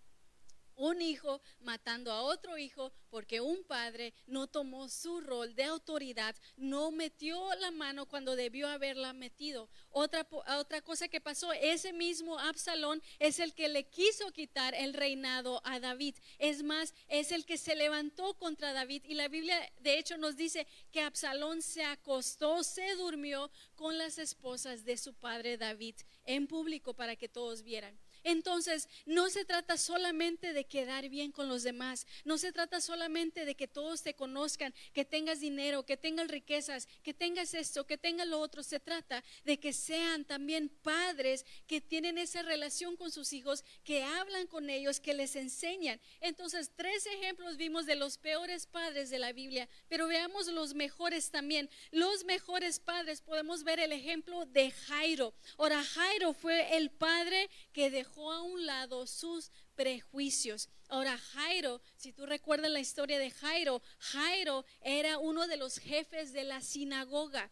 un 0.80 1.02
hijo 1.02 1.42
matando 1.60 2.10
a 2.10 2.22
otro 2.22 2.56
hijo 2.56 2.90
porque 3.10 3.40
un 3.40 3.64
padre 3.64 4.14
no 4.26 4.46
tomó 4.46 4.88
su 4.88 5.20
rol 5.20 5.54
de 5.54 5.64
autoridad, 5.64 6.34
no 6.56 6.90
metió 6.90 7.54
la 7.56 7.70
mano 7.70 8.06
cuando 8.06 8.34
debió 8.34 8.66
haberla 8.66 9.12
metido. 9.12 9.68
Otra, 9.90 10.26
otra 10.58 10.80
cosa 10.80 11.08
que 11.08 11.20
pasó, 11.20 11.52
ese 11.52 11.92
mismo 11.92 12.38
Absalón 12.38 13.02
es 13.18 13.40
el 13.40 13.52
que 13.52 13.68
le 13.68 13.84
quiso 13.88 14.30
quitar 14.32 14.74
el 14.74 14.94
reinado 14.94 15.60
a 15.64 15.80
David. 15.80 16.14
Es 16.38 16.62
más, 16.62 16.94
es 17.08 17.30
el 17.30 17.44
que 17.44 17.58
se 17.58 17.76
levantó 17.76 18.34
contra 18.38 18.72
David 18.72 19.04
y 19.04 19.14
la 19.14 19.28
Biblia 19.28 19.60
de 19.80 19.98
hecho 19.98 20.16
nos 20.16 20.36
dice 20.36 20.66
que 20.92 21.02
Absalón 21.02 21.60
se 21.60 21.84
acostó, 21.84 22.64
se 22.64 22.94
durmió 22.94 23.50
con 23.76 23.98
las 23.98 24.16
esposas 24.18 24.84
de 24.86 24.96
su 24.96 25.12
padre 25.12 25.58
David 25.58 25.96
en 26.24 26.46
público 26.46 26.94
para 26.94 27.16
que 27.16 27.28
todos 27.28 27.62
vieran. 27.62 27.98
Entonces, 28.24 28.88
no 29.06 29.30
se 29.30 29.44
trata 29.44 29.76
solamente 29.76 30.52
de 30.52 30.64
quedar 30.64 31.08
bien 31.08 31.32
con 31.32 31.48
los 31.48 31.62
demás, 31.62 32.06
no 32.24 32.38
se 32.38 32.52
trata 32.52 32.80
solamente 32.80 33.44
de 33.44 33.54
que 33.54 33.68
todos 33.68 34.02
te 34.02 34.14
conozcan, 34.14 34.74
que 34.92 35.04
tengas 35.04 35.40
dinero, 35.40 35.84
que 35.84 35.96
tengas 35.96 36.28
riquezas, 36.28 36.86
que 37.02 37.14
tengas 37.14 37.54
esto, 37.54 37.86
que 37.86 37.98
tengas 37.98 38.26
lo 38.26 38.40
otro. 38.40 38.62
Se 38.62 38.80
trata 38.80 39.24
de 39.44 39.58
que 39.58 39.72
sean 39.72 40.24
también 40.24 40.68
padres 40.68 41.46
que 41.66 41.80
tienen 41.80 42.18
esa 42.18 42.42
relación 42.42 42.96
con 42.96 43.10
sus 43.10 43.32
hijos, 43.32 43.64
que 43.84 44.02
hablan 44.02 44.46
con 44.46 44.70
ellos, 44.70 45.00
que 45.00 45.14
les 45.14 45.36
enseñan. 45.36 46.00
Entonces, 46.20 46.72
tres 46.76 47.06
ejemplos 47.06 47.56
vimos 47.56 47.86
de 47.86 47.96
los 47.96 48.18
peores 48.18 48.66
padres 48.66 49.10
de 49.10 49.18
la 49.18 49.32
Biblia, 49.32 49.68
pero 49.88 50.06
veamos 50.06 50.46
los 50.48 50.74
mejores 50.74 51.30
también. 51.30 51.70
Los 51.90 52.24
mejores 52.24 52.80
padres, 52.80 53.22
podemos 53.22 53.64
ver 53.64 53.80
el 53.80 53.92
ejemplo 53.92 54.46
de 54.46 54.70
Jairo. 54.70 55.34
Ahora, 55.56 55.82
Jairo 55.82 56.32
fue 56.32 56.76
el 56.76 56.90
padre 56.90 57.48
que 57.72 57.90
dejó 57.90 58.09
a 58.16 58.42
un 58.42 58.66
lado 58.66 59.06
sus 59.06 59.50
prejuicios. 59.74 60.68
Ahora, 60.88 61.16
Jairo, 61.16 61.80
si 61.96 62.12
tú 62.12 62.26
recuerdas 62.26 62.70
la 62.70 62.80
historia 62.80 63.18
de 63.18 63.30
Jairo, 63.30 63.82
Jairo 63.98 64.64
era 64.80 65.18
uno 65.18 65.46
de 65.46 65.56
los 65.56 65.78
jefes 65.78 66.32
de 66.32 66.44
la 66.44 66.60
sinagoga 66.60 67.50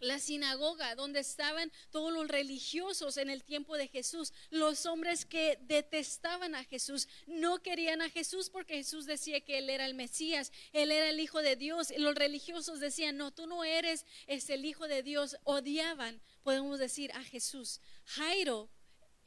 la 0.00 0.18
sinagoga 0.18 0.94
donde 0.94 1.20
estaban 1.20 1.72
todos 1.90 2.12
los 2.12 2.28
religiosos 2.28 3.16
en 3.16 3.30
el 3.30 3.44
tiempo 3.44 3.76
de 3.76 3.88
Jesús, 3.88 4.32
los 4.50 4.86
hombres 4.86 5.24
que 5.24 5.58
detestaban 5.62 6.54
a 6.54 6.64
Jesús, 6.64 7.08
no 7.26 7.58
querían 7.62 8.02
a 8.02 8.10
Jesús 8.10 8.50
porque 8.50 8.74
Jesús 8.74 9.06
decía 9.06 9.40
que 9.40 9.58
él 9.58 9.70
era 9.70 9.86
el 9.86 9.94
Mesías, 9.94 10.52
él 10.72 10.92
era 10.92 11.08
el 11.10 11.20
Hijo 11.20 11.42
de 11.42 11.56
Dios, 11.56 11.90
y 11.90 11.98
los 11.98 12.14
religiosos 12.14 12.80
decían, 12.80 13.16
no, 13.16 13.32
tú 13.32 13.46
no 13.46 13.64
eres 13.64 14.04
es 14.26 14.50
el 14.50 14.64
Hijo 14.64 14.88
de 14.88 15.02
Dios, 15.02 15.36
odiaban, 15.44 16.20
podemos 16.42 16.78
decir, 16.78 17.10
a 17.12 17.24
Jesús. 17.24 17.80
Jairo 18.04 18.70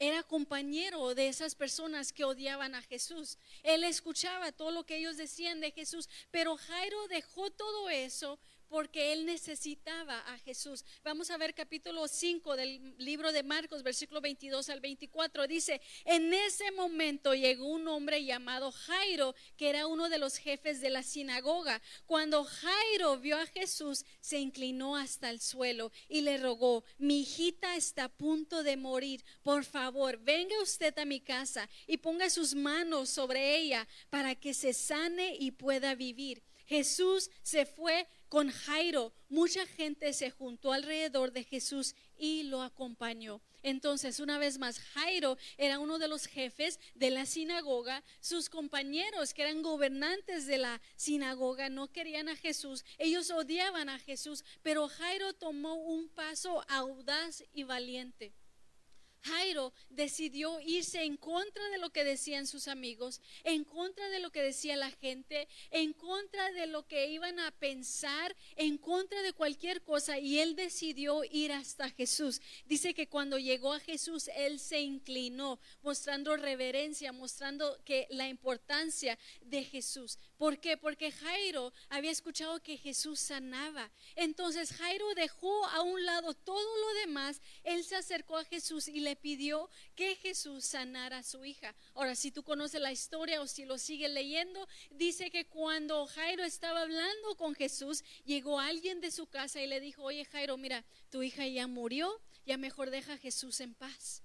era 0.02 0.24
compañero 0.24 1.14
de 1.14 1.28
esas 1.28 1.54
personas 1.54 2.12
que 2.12 2.24
odiaban 2.24 2.74
a 2.74 2.82
Jesús. 2.82 3.38
Él 3.62 3.84
escuchaba 3.84 4.50
todo 4.50 4.72
lo 4.72 4.84
que 4.84 4.96
ellos 4.96 5.16
decían 5.16 5.60
de 5.60 5.70
Jesús, 5.70 6.08
pero 6.32 6.56
Jairo 6.56 7.06
dejó 7.06 7.50
todo 7.52 7.88
eso 7.88 8.40
porque 8.72 9.12
él 9.12 9.26
necesitaba 9.26 10.18
a 10.32 10.38
Jesús. 10.38 10.82
Vamos 11.04 11.30
a 11.30 11.36
ver 11.36 11.54
capítulo 11.54 12.08
5 12.08 12.56
del 12.56 12.94
libro 12.96 13.30
de 13.30 13.42
Marcos, 13.42 13.82
versículo 13.82 14.22
22 14.22 14.70
al 14.70 14.80
24. 14.80 15.46
Dice, 15.46 15.82
en 16.06 16.32
ese 16.32 16.70
momento 16.70 17.34
llegó 17.34 17.66
un 17.66 17.86
hombre 17.86 18.24
llamado 18.24 18.72
Jairo, 18.72 19.34
que 19.58 19.68
era 19.68 19.86
uno 19.86 20.08
de 20.08 20.16
los 20.16 20.38
jefes 20.38 20.80
de 20.80 20.88
la 20.88 21.02
sinagoga. 21.02 21.82
Cuando 22.06 22.44
Jairo 22.44 23.18
vio 23.18 23.36
a 23.36 23.44
Jesús, 23.44 24.06
se 24.20 24.38
inclinó 24.38 24.96
hasta 24.96 25.28
el 25.28 25.42
suelo 25.42 25.92
y 26.08 26.22
le 26.22 26.38
rogó, 26.38 26.82
mi 26.96 27.20
hijita 27.20 27.76
está 27.76 28.04
a 28.04 28.08
punto 28.08 28.62
de 28.62 28.78
morir, 28.78 29.22
por 29.42 29.66
favor, 29.66 30.16
venga 30.16 30.58
usted 30.62 30.98
a 30.98 31.04
mi 31.04 31.20
casa 31.20 31.68
y 31.86 31.98
ponga 31.98 32.30
sus 32.30 32.54
manos 32.54 33.10
sobre 33.10 33.54
ella 33.54 33.86
para 34.08 34.34
que 34.34 34.54
se 34.54 34.72
sane 34.72 35.36
y 35.38 35.50
pueda 35.50 35.94
vivir. 35.94 36.42
Jesús 36.72 37.30
se 37.42 37.66
fue 37.66 38.08
con 38.30 38.48
Jairo. 38.50 39.12
Mucha 39.28 39.66
gente 39.66 40.14
se 40.14 40.30
juntó 40.30 40.72
alrededor 40.72 41.30
de 41.30 41.44
Jesús 41.44 41.94
y 42.16 42.44
lo 42.44 42.62
acompañó. 42.62 43.42
Entonces, 43.62 44.20
una 44.20 44.38
vez 44.38 44.56
más, 44.56 44.78
Jairo 44.78 45.36
era 45.58 45.78
uno 45.78 45.98
de 45.98 46.08
los 46.08 46.24
jefes 46.24 46.80
de 46.94 47.10
la 47.10 47.26
sinagoga. 47.26 48.02
Sus 48.20 48.48
compañeros, 48.48 49.34
que 49.34 49.42
eran 49.42 49.60
gobernantes 49.60 50.46
de 50.46 50.56
la 50.56 50.80
sinagoga, 50.96 51.68
no 51.68 51.92
querían 51.92 52.30
a 52.30 52.36
Jesús. 52.36 52.86
Ellos 52.96 53.30
odiaban 53.30 53.90
a 53.90 53.98
Jesús, 53.98 54.42
pero 54.62 54.88
Jairo 54.88 55.34
tomó 55.34 55.74
un 55.74 56.08
paso 56.08 56.64
audaz 56.68 57.44
y 57.52 57.64
valiente. 57.64 58.32
Jairo 59.24 59.72
decidió 59.90 60.60
irse 60.60 61.02
en 61.02 61.16
contra 61.16 61.68
de 61.70 61.78
lo 61.78 61.90
que 61.90 62.04
decían 62.04 62.46
sus 62.46 62.68
amigos, 62.68 63.20
en 63.44 63.64
contra 63.64 64.08
de 64.08 64.20
lo 64.20 64.30
que 64.30 64.42
decía 64.42 64.76
la 64.76 64.90
gente, 64.90 65.48
en 65.70 65.92
contra 65.92 66.50
de 66.52 66.66
lo 66.66 66.86
que 66.86 67.08
iban 67.08 67.38
a 67.38 67.50
pensar, 67.52 68.36
en 68.56 68.78
contra 68.78 69.22
de 69.22 69.32
cualquier 69.32 69.82
cosa, 69.82 70.18
y 70.18 70.40
él 70.40 70.56
decidió 70.56 71.22
ir 71.24 71.52
hasta 71.52 71.90
Jesús. 71.90 72.40
Dice 72.66 72.94
que 72.94 73.08
cuando 73.08 73.38
llegó 73.38 73.72
a 73.72 73.80
Jesús, 73.80 74.28
él 74.34 74.58
se 74.58 74.80
inclinó, 74.80 75.60
mostrando 75.82 76.36
reverencia, 76.36 77.12
mostrando 77.12 77.78
que 77.84 78.06
la 78.10 78.28
importancia 78.28 79.18
de 79.42 79.64
Jesús. 79.64 80.18
¿Por 80.36 80.58
qué? 80.58 80.76
Porque 80.76 81.12
Jairo 81.12 81.72
había 81.88 82.10
escuchado 82.10 82.60
que 82.60 82.76
Jesús 82.76 83.20
sanaba. 83.20 83.90
Entonces 84.16 84.72
Jairo 84.72 85.14
dejó 85.14 85.66
a 85.66 85.82
un 85.82 86.04
lado 86.04 86.34
todo 86.34 86.76
lo 86.78 86.94
demás, 87.00 87.40
él 87.62 87.84
se 87.84 87.94
acercó 87.94 88.36
a 88.36 88.44
Jesús 88.44 88.88
y 88.88 89.00
le 89.00 89.11
pidió 89.16 89.68
que 89.94 90.16
Jesús 90.16 90.64
sanara 90.64 91.18
a 91.18 91.22
su 91.22 91.44
hija. 91.44 91.74
Ahora, 91.94 92.14
si 92.14 92.30
tú 92.30 92.42
conoces 92.42 92.80
la 92.80 92.92
historia 92.92 93.40
o 93.40 93.46
si 93.46 93.64
lo 93.64 93.78
sigues 93.78 94.10
leyendo, 94.10 94.66
dice 94.90 95.30
que 95.30 95.46
cuando 95.46 96.06
Jairo 96.06 96.44
estaba 96.44 96.82
hablando 96.82 97.36
con 97.36 97.54
Jesús, 97.54 98.04
llegó 98.24 98.60
alguien 98.60 99.00
de 99.00 99.10
su 99.10 99.26
casa 99.26 99.60
y 99.60 99.66
le 99.66 99.80
dijo, 99.80 100.02
oye 100.02 100.24
Jairo, 100.24 100.56
mira, 100.56 100.84
tu 101.10 101.22
hija 101.22 101.46
ya 101.46 101.66
murió, 101.66 102.20
ya 102.46 102.56
mejor 102.56 102.90
deja 102.90 103.14
a 103.14 103.18
Jesús 103.18 103.60
en 103.60 103.74
paz. 103.74 104.21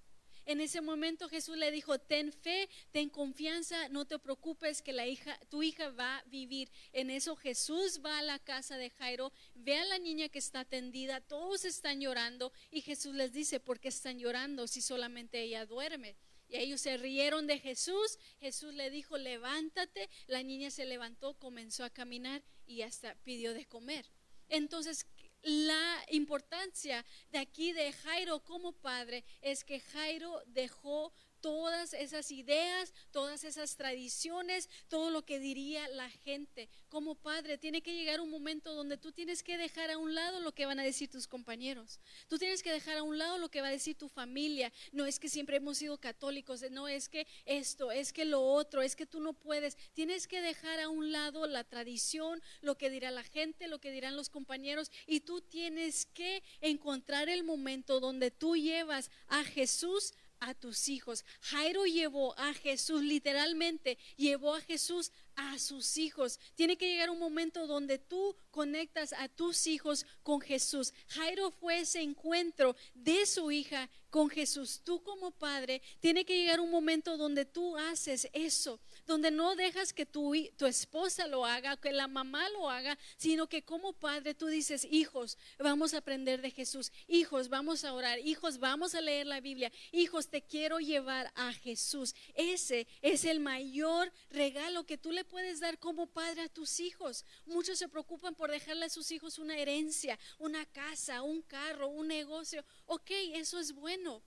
En 0.48 0.62
ese 0.62 0.80
momento 0.80 1.28
Jesús 1.28 1.58
le 1.58 1.72
dijo, 1.72 2.00
ten 2.00 2.32
fe, 2.32 2.70
ten 2.94 3.10
confianza, 3.10 3.90
no 3.90 4.06
te 4.06 4.18
preocupes 4.18 4.82
que 4.82 4.94
la 4.94 5.06
hija, 5.06 5.38
tu 5.50 5.62
hija 5.62 5.90
va 5.90 6.20
a 6.20 6.24
vivir. 6.24 6.72
En 6.94 7.10
eso 7.10 7.36
Jesús 7.36 8.00
va 8.04 8.18
a 8.18 8.22
la 8.22 8.40
casa 8.40 8.78
de 8.78 8.90
Jairo, 8.90 9.34
ve 9.56 9.78
a 9.78 9.84
la 9.84 10.00
niña 10.00 10.30
que 10.30 10.40
está 10.40 10.62
atendida, 10.62 11.20
todos 11.20 11.66
están 11.66 12.00
llorando 12.00 12.54
y 12.72 12.80
Jesús 12.80 13.14
les 13.14 13.34
dice, 13.34 13.60
¿por 13.60 13.82
qué 13.82 13.90
están 13.90 14.20
llorando 14.20 14.68
si 14.68 14.82
solamente 14.82 15.42
ella 15.42 15.66
duerme? 15.66 16.16
Y 16.48 16.56
ellos 16.56 16.80
se 16.80 16.96
rieron 16.96 17.46
de 17.46 17.60
Jesús. 17.60 18.18
Jesús 18.40 18.74
le 18.74 18.90
dijo, 18.90 19.18
levántate. 19.18 20.10
La 20.28 20.44
niña 20.44 20.72
se 20.72 20.86
levantó, 20.86 21.34
comenzó 21.34 21.84
a 21.84 21.90
caminar 21.90 22.42
y 22.66 22.84
hasta 22.84 23.16
pidió 23.16 23.54
de 23.54 23.66
comer. 23.66 24.10
Entonces, 24.48 25.06
la 25.48 26.04
importancia 26.12 27.06
de 27.32 27.40
aquí 27.40 27.72
de 27.72 27.94
Jairo 27.94 28.44
como 28.44 28.74
padre 28.74 29.24
es 29.42 29.64
que 29.64 29.80
Jairo 29.80 30.44
dejó 30.48 31.14
todas 31.42 31.94
esas 31.94 32.32
ideas, 32.32 32.94
todas 33.12 33.44
esas 33.44 33.76
tradiciones, 33.76 34.70
todo 34.88 35.10
lo 35.10 35.26
que 35.26 35.40
diría 35.40 35.88
la 35.90 36.10
gente. 36.10 36.70
Como 36.90 37.16
padre, 37.16 37.58
tiene 37.58 37.82
que 37.82 37.94
llegar 37.94 38.22
un 38.22 38.30
momento 38.30 38.74
donde 38.74 38.98
tú 38.98 39.12
tienes 39.12 39.44
que 39.44 39.58
dejar 39.58 39.92
a 39.92 39.98
un 39.98 40.16
lado 40.16 40.40
lo 40.40 40.54
que 40.54 40.66
van 40.66 40.80
a 40.80 40.84
decir 40.84 41.10
tus 41.10 41.28
compañeros. 41.28 42.00
Tú 42.28 42.38
tienes 42.38 42.64
que 42.64 42.72
dejar 42.72 42.98
a 42.98 43.04
un 43.04 43.18
lado 43.18 43.38
lo 43.38 43.50
que 43.50 43.62
va 43.62 43.68
a 43.68 43.72
decir 43.72 43.96
tu 43.96 44.10
familia. 44.10 44.72
No 44.92 45.06
es 45.06 45.20
que 45.20 45.30
siempre 45.30 45.58
hemos 45.58 45.78
sido 45.78 45.98
católicos, 45.98 46.64
no 46.72 46.88
es 46.88 47.10
que 47.10 47.28
esto, 47.46 47.92
es 47.92 48.14
que 48.14 48.26
lo 48.26 48.42
otro, 48.42 48.82
es 48.82 48.96
que 48.96 49.06
tú 49.06 49.20
no 49.20 49.34
puedes. 49.34 49.78
Tienes 49.94 50.28
que 50.28 50.42
dejar 50.42 50.80
a 50.80 50.90
un 50.90 51.12
lado 51.12 51.48
la 51.48 51.64
tradición, 51.64 52.42
lo 52.62 52.78
que 52.78 52.90
dirá 52.90 53.12
la 53.12 53.24
gente, 53.24 53.68
lo 53.68 53.80
que 53.80 53.92
dirán 53.92 54.16
los 54.16 54.30
compañeros 54.30 54.92
y 55.06 55.22
tú 55.22 55.42
tienes 55.42 56.06
que 56.06 56.44
encontrar 56.62 57.30
el 57.30 57.44
momento 57.44 58.00
donde 58.00 58.32
tú 58.32 58.56
llevas 58.56 59.12
a 59.28 59.44
Jesús 59.44 60.14
a 60.40 60.54
tus 60.54 60.90
hijos. 60.90 61.26
Jairo 61.42 61.86
llevó 61.86 62.38
a 62.38 62.54
Jesús, 62.54 63.02
literalmente 63.02 63.98
llevó 64.16 64.56
a 64.56 64.62
Jesús 64.62 65.12
a 65.36 65.60
sus 65.60 65.98
hijos. 65.98 66.40
Tiene 66.56 66.78
que 66.78 66.88
llegar 66.88 67.10
un 67.10 67.20
momento 67.20 67.68
donde 67.68 68.00
tú 68.00 68.36
conectas 68.52 69.14
a 69.14 69.30
tus 69.30 69.68
hijos 69.68 70.06
con 70.24 70.42
Jesús. 70.42 70.94
Jairo 71.08 71.52
fue 71.52 71.80
ese 71.80 72.02
encuentro 72.02 72.76
de 72.94 73.26
su 73.26 73.52
hija 73.52 73.90
con 74.10 74.30
Jesús. 74.30 74.82
Tú 74.84 75.04
como 75.04 75.32
padre, 75.32 75.82
tiene 76.00 76.26
que 76.26 76.36
llegar 76.36 76.60
un 76.60 76.72
momento 76.72 77.18
donde 77.18 77.46
tú 77.46 77.78
haces 77.78 78.28
eso, 78.34 78.80
donde 79.08 79.32
no 79.32 79.56
dejas 79.56 79.94
que 79.94 80.06
tu, 80.06 80.36
tu 80.58 80.66
esposa 80.66 81.26
lo 81.28 81.46
haga, 81.46 81.78
que 81.78 81.92
la 81.92 82.08
mamá 82.08 82.50
lo 82.50 82.70
haga, 82.70 82.98
sino 83.18 83.48
que 83.48 83.64
como 83.64 83.94
padre 83.94 84.36
tú 84.36 84.48
dices, 84.48 84.86
hijos, 84.92 85.38
vamos 85.58 85.94
a 85.94 86.00
aprender 86.00 86.42
de 86.42 86.52
Jesús, 86.52 86.92
hijos, 87.08 87.50
vamos 87.50 87.84
a 87.84 87.94
orar, 87.94 88.20
hijos, 88.20 88.60
vamos 88.60 88.94
a 88.94 89.02
leer 89.02 89.26
la 89.26 89.40
Biblia, 89.40 89.72
hijos, 89.92 90.28
te 90.28 90.42
quiero 90.42 90.80
llevar 90.80 91.32
a 91.36 91.54
Jesús. 91.54 92.14
Ese 92.36 92.88
es 93.02 93.26
el 93.26 93.40
mayor 93.40 94.12
regalo 94.30 94.86
que 94.86 94.98
tú 94.98 95.12
le 95.12 95.24
puedes 95.24 95.60
dar 95.60 95.80
como 95.80 96.08
padre 96.08 96.42
a 96.42 96.50
tus 96.50 96.80
hijos. 96.80 97.26
Muchos 97.46 97.80
se 97.80 97.88
preocupan 97.88 98.36
por 98.36 98.52
dejarle 98.52 98.86
a 98.86 98.90
sus 98.90 99.12
hijos 99.12 99.40
una 99.40 99.58
herencia, 99.58 100.20
una 100.38 100.66
casa, 100.66 101.22
un 101.22 101.42
carro, 101.42 101.88
un 101.88 102.08
negocio. 102.08 102.64
Ok, 102.86 103.12
eso 103.34 103.60
es 103.60 103.74
bueno. 103.74 104.22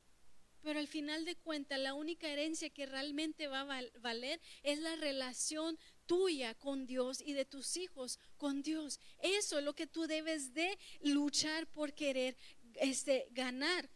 Pero 0.63 0.79
al 0.79 0.89
final 0.89 1.25
de 1.25 1.37
cuentas, 1.37 1.79
la 1.79 1.95
única 1.95 2.29
herencia 2.29 2.71
que 2.71 2.87
realmente 2.87 3.47
va 3.49 3.61
a 3.61 3.83
valer 4.01 4.41
es 4.63 4.79
la 4.81 4.97
relación 4.97 5.79
tuya 6.07 6.55
con 6.55 6.87
Dios 6.87 7.21
y 7.21 7.33
de 7.33 7.45
tus 7.45 7.77
hijos 7.77 8.19
con 8.37 8.63
Dios. 8.63 9.01
Eso 9.21 9.59
es 9.59 9.65
lo 9.65 9.75
que 9.75 9.87
tú 9.87 10.07
debes 10.07 10.53
de 10.55 10.79
luchar 11.03 11.67
por 11.69 11.95
querer 11.95 12.37
este, 12.75 13.29
ganar. 13.31 13.89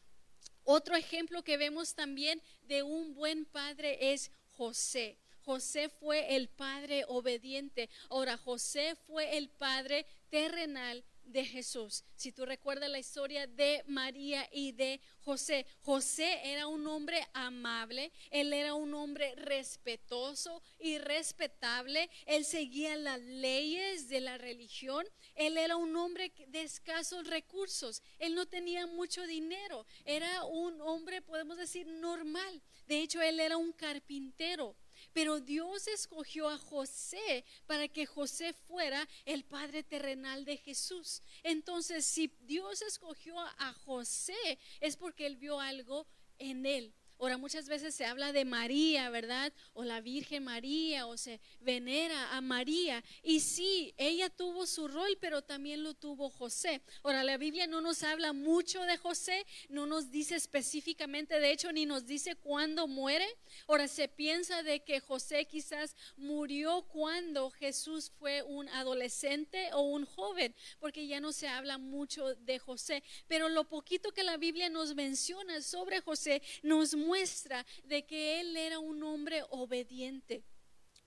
Otro 0.62 0.96
ejemplo 0.96 1.42
que 1.42 1.56
vemos 1.56 1.94
también 1.94 2.40
de 2.62 2.82
un 2.82 3.14
buen 3.14 3.44
padre 3.44 4.12
es 4.12 4.30
José. 4.52 5.18
José 5.40 5.90
fue 5.90 6.36
el 6.36 6.48
padre 6.48 7.04
obediente. 7.06 7.90
Ahora, 8.08 8.38
José 8.38 8.96
fue 9.06 9.36
el 9.36 9.50
padre 9.50 10.06
terrenal 10.30 11.04
de 11.26 11.44
Jesús. 11.44 12.04
Si 12.16 12.32
tú 12.32 12.46
recuerdas 12.46 12.90
la 12.90 12.98
historia 12.98 13.46
de 13.46 13.82
María 13.86 14.48
y 14.52 14.72
de 14.72 15.00
José, 15.20 15.66
José 15.80 16.40
era 16.44 16.66
un 16.66 16.86
hombre 16.86 17.26
amable, 17.32 18.12
él 18.30 18.52
era 18.52 18.74
un 18.74 18.94
hombre 18.94 19.34
respetuoso 19.36 20.62
y 20.78 20.98
respetable, 20.98 22.10
él 22.26 22.44
seguía 22.44 22.96
las 22.96 23.20
leyes 23.20 24.08
de 24.08 24.20
la 24.20 24.38
religión, 24.38 25.06
él 25.34 25.56
era 25.56 25.76
un 25.76 25.96
hombre 25.96 26.32
de 26.48 26.62
escasos 26.62 27.26
recursos, 27.26 28.02
él 28.18 28.34
no 28.34 28.46
tenía 28.46 28.86
mucho 28.86 29.26
dinero, 29.26 29.86
era 30.04 30.44
un 30.44 30.80
hombre, 30.80 31.22
podemos 31.22 31.56
decir, 31.56 31.86
normal. 31.86 32.62
De 32.86 33.00
hecho, 33.00 33.20
él 33.22 33.40
era 33.40 33.56
un 33.56 33.72
carpintero. 33.72 34.76
Pero 35.14 35.40
Dios 35.40 35.88
escogió 35.88 36.48
a 36.50 36.58
José 36.58 37.44
para 37.66 37.88
que 37.88 38.04
José 38.04 38.52
fuera 38.52 39.08
el 39.24 39.44
padre 39.44 39.82
terrenal 39.82 40.44
de 40.44 40.58
Jesús. 40.58 41.22
Entonces, 41.42 42.04
si 42.04 42.30
Dios 42.40 42.82
escogió 42.82 43.38
a 43.38 43.72
José, 43.72 44.58
es 44.80 44.96
porque 44.96 45.24
él 45.24 45.36
vio 45.36 45.58
algo 45.58 46.06
en 46.38 46.66
él. 46.66 46.92
Ahora 47.24 47.38
muchas 47.38 47.70
veces 47.70 47.94
se 47.94 48.04
habla 48.04 48.34
de 48.34 48.44
María, 48.44 49.08
¿verdad? 49.08 49.50
O 49.72 49.82
la 49.82 50.02
Virgen 50.02 50.44
María, 50.44 51.06
o 51.06 51.16
se 51.16 51.40
venera 51.60 52.36
a 52.36 52.42
María. 52.42 53.02
Y 53.22 53.40
sí, 53.40 53.94
ella 53.96 54.28
tuvo 54.28 54.66
su 54.66 54.88
rol, 54.88 55.16
pero 55.22 55.40
también 55.40 55.82
lo 55.82 55.94
tuvo 55.94 56.28
José. 56.28 56.82
Ahora 57.02 57.24
la 57.24 57.38
Biblia 57.38 57.66
no 57.66 57.80
nos 57.80 58.02
habla 58.02 58.34
mucho 58.34 58.82
de 58.82 58.98
José, 58.98 59.46
no 59.70 59.86
nos 59.86 60.10
dice 60.10 60.34
específicamente, 60.34 61.40
de 61.40 61.50
hecho, 61.50 61.72
ni 61.72 61.86
nos 61.86 62.04
dice 62.04 62.36
cuándo 62.36 62.86
muere. 62.88 63.26
Ahora 63.68 63.88
se 63.88 64.06
piensa 64.06 64.62
de 64.62 64.84
que 64.84 65.00
José 65.00 65.46
quizás 65.46 65.96
murió 66.18 66.82
cuando 66.88 67.48
Jesús 67.52 68.12
fue 68.18 68.42
un 68.42 68.68
adolescente 68.68 69.70
o 69.72 69.80
un 69.80 70.04
joven, 70.04 70.54
porque 70.78 71.06
ya 71.06 71.20
no 71.20 71.32
se 71.32 71.48
habla 71.48 71.78
mucho 71.78 72.34
de 72.34 72.58
José. 72.58 73.02
Pero 73.28 73.48
lo 73.48 73.64
poquito 73.64 74.12
que 74.12 74.24
la 74.24 74.36
Biblia 74.36 74.68
nos 74.68 74.94
menciona 74.94 75.62
sobre 75.62 76.02
José 76.02 76.42
nos 76.62 76.94
muestra 76.94 77.13
de 77.84 78.04
que 78.06 78.40
él 78.40 78.56
era 78.56 78.78
un 78.78 79.02
hombre 79.02 79.42
obediente. 79.50 80.42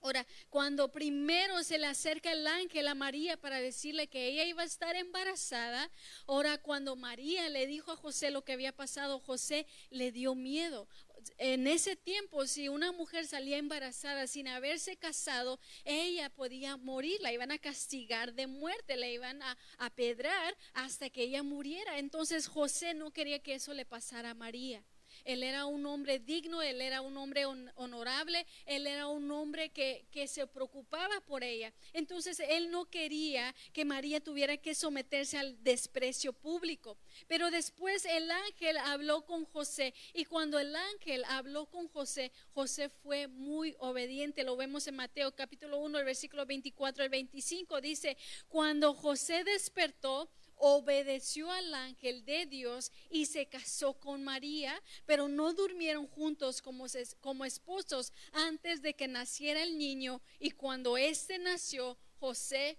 Ahora, 0.00 0.26
cuando 0.48 0.92
primero 0.92 1.62
se 1.64 1.76
le 1.76 1.86
acerca 1.86 2.30
el 2.30 2.46
ángel 2.46 2.86
a 2.86 2.94
María 2.94 3.36
para 3.36 3.60
decirle 3.60 4.06
que 4.06 4.28
ella 4.28 4.44
iba 4.44 4.62
a 4.62 4.66
estar 4.66 4.94
embarazada, 4.94 5.90
ahora 6.26 6.58
cuando 6.58 6.94
María 6.94 7.48
le 7.48 7.66
dijo 7.66 7.90
a 7.90 7.96
José 7.96 8.30
lo 8.30 8.44
que 8.44 8.52
había 8.52 8.72
pasado, 8.72 9.18
José 9.18 9.66
le 9.90 10.12
dio 10.12 10.36
miedo. 10.36 10.88
En 11.36 11.66
ese 11.66 11.96
tiempo, 11.96 12.46
si 12.46 12.68
una 12.68 12.92
mujer 12.92 13.26
salía 13.26 13.58
embarazada 13.58 14.28
sin 14.28 14.46
haberse 14.46 14.96
casado, 14.96 15.58
ella 15.84 16.30
podía 16.30 16.76
morir, 16.76 17.20
la 17.20 17.32
iban 17.32 17.50
a 17.50 17.58
castigar 17.58 18.34
de 18.34 18.46
muerte, 18.46 18.96
la 18.96 19.08
iban 19.08 19.42
a 19.42 19.58
apedrar 19.78 20.56
hasta 20.74 21.10
que 21.10 21.22
ella 21.22 21.42
muriera. 21.42 21.98
Entonces 21.98 22.46
José 22.46 22.94
no 22.94 23.10
quería 23.10 23.40
que 23.40 23.54
eso 23.54 23.74
le 23.74 23.84
pasara 23.84 24.30
a 24.30 24.34
María. 24.34 24.84
Él 25.28 25.42
era 25.42 25.66
un 25.66 25.84
hombre 25.84 26.18
digno, 26.20 26.62
él 26.62 26.80
era 26.80 27.02
un 27.02 27.14
hombre 27.18 27.44
honorable, 27.44 28.46
él 28.64 28.86
era 28.86 29.08
un 29.08 29.30
hombre 29.30 29.68
que, 29.68 30.06
se 30.26 30.46
preocupaba 30.46 31.20
por 31.20 31.44
ella. 31.44 31.70
Entonces 31.92 32.40
él 32.40 32.70
no 32.70 32.86
quería 32.86 33.54
que 33.74 33.84
María 33.84 34.20
tuviera 34.20 34.56
que 34.56 34.74
someterse 34.74 35.36
al 35.36 35.62
desprecio 35.62 36.32
público. 36.32 36.96
Pero 37.26 37.50
después 37.50 38.06
el 38.06 38.30
ángel 38.30 38.78
habló 38.78 39.26
con 39.26 39.44
José 39.44 39.92
y 40.14 40.24
cuando 40.24 40.58
el 40.58 40.74
ángel 40.74 41.22
habló 41.26 41.66
con 41.66 41.88
José, 41.88 42.32
José 42.54 42.88
fue 42.88 43.28
muy 43.28 43.76
obediente. 43.80 44.44
Lo 44.44 44.56
vemos 44.56 44.86
en 44.86 44.96
Mateo 44.96 45.36
capítulo 45.36 45.78
1, 45.80 45.98
el 45.98 46.06
versículo 46.06 46.46
24 46.46 47.04
al 47.04 47.10
25. 47.10 47.82
Dice, 47.82 48.16
cuando 48.48 48.94
José 48.94 49.44
despertó, 49.44 50.30
obedeció 50.58 51.50
al 51.50 51.74
ángel 51.74 52.24
de 52.24 52.46
Dios 52.46 52.92
y 53.10 53.26
se 53.26 53.46
casó 53.46 53.94
con 53.94 54.24
María, 54.24 54.82
pero 55.06 55.28
no 55.28 55.52
durmieron 55.54 56.06
juntos 56.06 56.62
como, 56.62 56.86
como 57.20 57.44
esposos 57.44 58.12
antes 58.32 58.82
de 58.82 58.94
que 58.94 59.08
naciera 59.08 59.62
el 59.62 59.78
niño 59.78 60.20
y 60.38 60.50
cuando 60.50 60.96
éste 60.96 61.38
nació, 61.38 61.96
José 62.18 62.78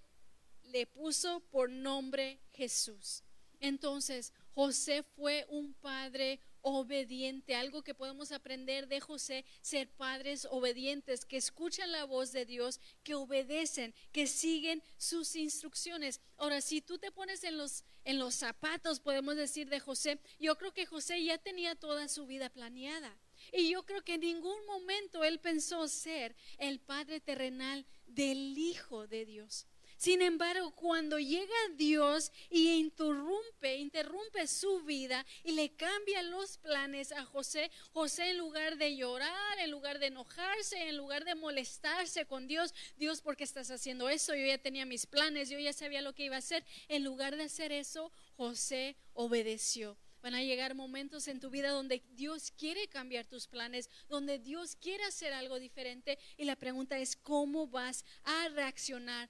le 0.63 0.85
puso 0.85 1.39
por 1.51 1.69
nombre 1.69 2.39
Jesús. 2.51 3.23
Entonces, 3.59 4.33
José 4.53 5.03
fue 5.15 5.45
un 5.49 5.73
padre 5.75 6.39
obediente, 6.62 7.55
algo 7.55 7.83
que 7.83 7.93
podemos 7.93 8.31
aprender 8.31 8.88
de 8.88 8.99
José, 8.99 9.45
ser 9.62 9.89
padres 9.89 10.47
obedientes, 10.51 11.25
que 11.25 11.38
escuchan 11.38 11.91
la 11.91 12.05
voz 12.05 12.31
de 12.31 12.45
Dios, 12.45 12.79
que 13.03 13.15
obedecen, 13.15 13.93
que 14.12 14.27
siguen 14.27 14.83
sus 14.97 15.35
instrucciones. 15.35 16.21
Ahora, 16.38 16.62
si 16.62 16.81
tú 16.81 16.97
te 16.97 17.12
pones 17.12 17.43
en 17.43 17.57
los, 17.57 17.83
en 18.03 18.19
los 18.19 18.35
zapatos, 18.35 18.99
podemos 18.99 19.35
decir, 19.35 19.69
de 19.69 19.79
José, 19.79 20.19
yo 20.39 20.57
creo 20.57 20.73
que 20.73 20.85
José 20.85 21.23
ya 21.23 21.38
tenía 21.38 21.75
toda 21.75 22.07
su 22.07 22.25
vida 22.25 22.49
planeada. 22.49 23.17
Y 23.53 23.69
yo 23.69 23.85
creo 23.85 24.03
que 24.03 24.15
en 24.15 24.21
ningún 24.21 24.65
momento 24.65 25.23
él 25.23 25.39
pensó 25.39 25.88
ser 25.88 26.35
el 26.57 26.79
padre 26.79 27.21
terrenal 27.21 27.85
del 28.05 28.57
Hijo 28.57 29.07
de 29.07 29.25
Dios. 29.25 29.65
Sin 29.99 30.21
embargo, 30.21 30.71
cuando 30.71 31.19
llega 31.19 31.53
Dios 31.75 32.31
y 32.49 32.69
interrumpe, 32.69 33.75
interrumpe 33.75 34.47
su 34.47 34.81
vida 34.83 35.25
y 35.43 35.51
le 35.51 35.75
cambia 35.75 36.23
los 36.23 36.57
planes 36.57 37.12
a 37.12 37.25
José, 37.25 37.69
José 37.91 38.29
en 38.29 38.38
lugar 38.38 38.77
de 38.77 38.95
llorar, 38.95 39.59
en 39.59 39.69
lugar 39.69 39.99
de 39.99 40.07
enojarse, 40.07 40.88
en 40.88 40.95
lugar 40.95 41.25
de 41.25 41.35
molestarse 41.35 42.25
con 42.25 42.47
Dios, 42.47 42.73
Dios, 42.95 43.19
¿por 43.19 43.35
qué 43.35 43.43
estás 43.43 43.71
haciendo 43.71 44.07
eso? 44.07 44.33
Yo 44.33 44.45
ya 44.45 44.57
tenía 44.57 44.85
mis 44.85 45.05
planes, 45.05 45.49
yo 45.49 45.59
ya 45.59 45.73
sabía 45.73 46.01
lo 46.01 46.15
que 46.15 46.23
iba 46.23 46.38
a 46.38 46.39
hacer. 46.39 46.63
En 46.88 47.03
lugar 47.03 47.35
de 47.35 47.43
hacer 47.43 47.73
eso, 47.73 48.13
José 48.38 48.95
obedeció. 49.12 49.97
Van 50.21 50.33
a 50.33 50.43
llegar 50.43 50.75
momentos 50.75 51.27
en 51.27 51.41
tu 51.41 51.49
vida 51.49 51.71
donde 51.71 52.01
Dios 52.12 52.51
quiere 52.51 52.88
cambiar 52.88 53.25
tus 53.25 53.47
planes, 53.47 53.89
donde 54.07 54.39
Dios 54.39 54.77
quiere 54.77 55.03
hacer 55.03 55.33
algo 55.33 55.59
diferente 55.59 56.17
y 56.38 56.45
la 56.45 56.55
pregunta 56.55 56.97
es 56.99 57.17
cómo 57.17 57.67
vas 57.67 58.05
a 58.23 58.47
reaccionar 58.47 59.29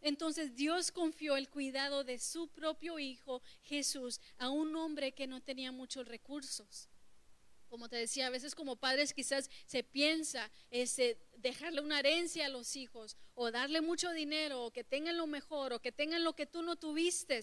Entonces 0.00 0.54
Dios 0.54 0.90
confió 0.90 1.36
el 1.36 1.48
cuidado 1.48 2.04
de 2.04 2.18
su 2.18 2.48
propio 2.48 2.98
hijo 2.98 3.42
Jesús 3.62 4.20
a 4.38 4.50
un 4.50 4.74
hombre 4.76 5.12
que 5.12 5.26
no 5.26 5.40
tenía 5.40 5.72
muchos 5.72 6.06
recursos. 6.08 6.88
Como 7.68 7.88
te 7.88 7.96
decía, 7.96 8.26
a 8.26 8.30
veces 8.30 8.54
como 8.54 8.76
padres 8.76 9.14
quizás 9.14 9.48
se 9.64 9.82
piensa 9.82 10.50
ese, 10.70 11.16
dejarle 11.38 11.80
una 11.80 12.00
herencia 12.00 12.44
a 12.44 12.50
los 12.50 12.76
hijos 12.76 13.16
o 13.34 13.50
darle 13.50 13.80
mucho 13.80 14.10
dinero 14.10 14.64
o 14.64 14.70
que 14.70 14.84
tengan 14.84 15.16
lo 15.16 15.26
mejor 15.26 15.72
o 15.72 15.80
que 15.80 15.90
tengan 15.90 16.22
lo 16.22 16.34
que 16.34 16.44
tú 16.44 16.62
no 16.62 16.76
tuviste. 16.76 17.40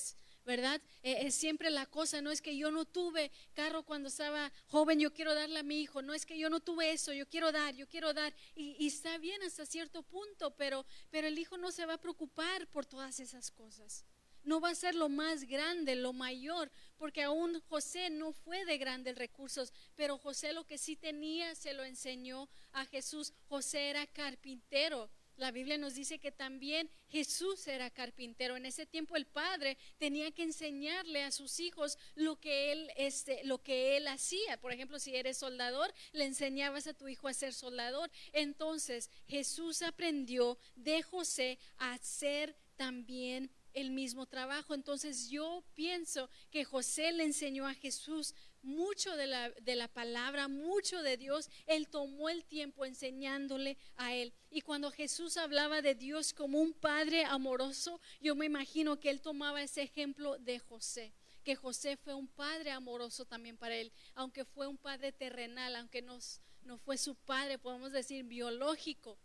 ¿Verdad? 0.49 0.81
Eh, 1.03 1.27
es 1.27 1.35
siempre 1.35 1.69
la 1.69 1.85
cosa, 1.85 2.23
no 2.23 2.31
es 2.31 2.41
que 2.41 2.57
yo 2.57 2.71
no 2.71 2.83
tuve 2.83 3.31
carro 3.53 3.83
cuando 3.83 4.09
estaba 4.09 4.51
joven, 4.65 4.99
yo 4.99 5.13
quiero 5.13 5.35
darle 5.35 5.59
a 5.59 5.63
mi 5.63 5.79
hijo, 5.79 6.01
no 6.01 6.11
es 6.15 6.25
que 6.25 6.39
yo 6.39 6.49
no 6.49 6.59
tuve 6.59 6.91
eso, 6.91 7.13
yo 7.13 7.29
quiero 7.29 7.51
dar, 7.51 7.75
yo 7.75 7.87
quiero 7.87 8.15
dar, 8.15 8.33
y, 8.55 8.87
está 8.87 9.19
bien 9.19 9.43
hasta 9.43 9.67
cierto 9.67 10.01
punto, 10.01 10.49
pero, 10.55 10.87
pero 11.11 11.27
el 11.27 11.37
hijo 11.37 11.55
no 11.59 11.71
se 11.71 11.85
va 11.85 11.93
a 11.93 12.01
preocupar 12.01 12.65
por 12.69 12.87
todas 12.87 13.19
esas 13.19 13.51
cosas. 13.51 14.05
No 14.43 14.59
va 14.59 14.69
a 14.69 14.75
ser 14.75 14.95
lo 14.95 15.07
más 15.07 15.43
grande, 15.43 15.93
lo 15.93 16.13
mayor, 16.13 16.71
porque 16.97 17.21
aún 17.21 17.61
José 17.69 18.09
no 18.09 18.31
fue 18.31 18.65
de 18.65 18.79
grandes 18.79 19.19
recursos, 19.19 19.71
pero 19.95 20.17
José 20.17 20.53
lo 20.53 20.65
que 20.65 20.79
sí 20.79 20.95
tenía 20.95 21.53
se 21.53 21.75
lo 21.75 21.83
enseñó 21.83 22.49
a 22.71 22.85
Jesús. 22.85 23.33
José 23.49 23.91
era 23.91 24.07
carpintero, 24.07 25.11
la 25.39 25.51
Biblia 25.51 25.77
nos 25.77 25.95
dice 25.95 26.19
que 26.19 26.31
también 26.31 26.89
Jesús 27.07 27.67
era 27.67 27.89
carpintero. 27.89 28.57
En 28.57 28.65
ese 28.65 28.85
tiempo 28.85 29.15
el 29.15 29.25
padre 29.25 29.77
tenía 29.97 30.31
que 30.31 30.43
enseñarle 30.43 31.23
a 31.23 31.31
sus 31.31 31.59
hijos 31.59 31.97
lo 32.15 32.39
que 32.39 32.71
él 32.71 32.91
este 32.95 33.43
lo 33.45 33.61
que 33.61 33.97
él 33.97 34.07
hacía. 34.07 34.59
Por 34.59 34.71
ejemplo, 34.71 34.99
si 34.99 35.15
eres 35.15 35.37
soldador, 35.37 35.93
le 36.11 36.25
enseñabas 36.25 36.87
a 36.87 36.93
tu 36.93 37.07
hijo 37.07 37.27
a 37.27 37.33
ser 37.33 37.53
soldador. 37.53 38.11
Entonces, 38.33 39.09
Jesús 39.27 39.81
aprendió 39.81 40.57
de 40.75 41.01
José 41.01 41.57
a 41.77 41.93
hacer 41.93 42.55
también 42.75 43.51
el 43.73 43.91
mismo 43.91 44.25
trabajo. 44.25 44.73
Entonces 44.73 45.29
yo 45.29 45.63
pienso 45.75 46.29
que 46.51 46.63
José 46.63 47.11
le 47.11 47.23
enseñó 47.23 47.67
a 47.67 47.73
Jesús 47.73 48.33
mucho 48.61 49.15
de 49.15 49.27
la, 49.27 49.49
de 49.49 49.75
la, 49.75 49.87
palabra, 49.87 50.47
mucho 50.47 51.01
de 51.01 51.17
Dios. 51.17 51.49
Él 51.65 51.87
tomó 51.87 52.29
el 52.29 52.45
tiempo 52.45 52.85
enseñándole 52.85 53.77
a 53.95 54.13
él. 54.13 54.33
Y 54.49 54.61
cuando 54.61 54.91
Jesús 54.91 55.37
hablaba 55.37 55.81
de 55.81 55.95
Dios 55.95 56.33
como 56.33 56.59
un 56.59 56.73
padre 56.73 57.23
amoroso, 57.25 57.99
yo 58.21 58.35
me 58.35 58.45
imagino 58.45 58.99
que 58.99 59.09
él 59.09 59.21
tomaba 59.21 59.61
ese 59.61 59.81
ejemplo 59.81 60.37
de 60.37 60.59
José. 60.59 61.13
Que 61.43 61.55
José 61.55 61.97
fue 61.97 62.13
un 62.13 62.27
padre 62.27 62.71
amoroso 62.71 63.25
también 63.25 63.57
para 63.57 63.75
él, 63.75 63.91
aunque 64.15 64.45
fue 64.45 64.67
un 64.67 64.77
padre 64.77 65.11
terrenal, 65.11 65.75
aunque 65.75 66.01
no, 66.01 66.19
no 66.63 66.77
fue 66.77 66.97
su 66.97 67.15
padre, 67.15 67.57
podemos 67.57 67.91
decir, 67.91 68.23
biológico 68.25 69.17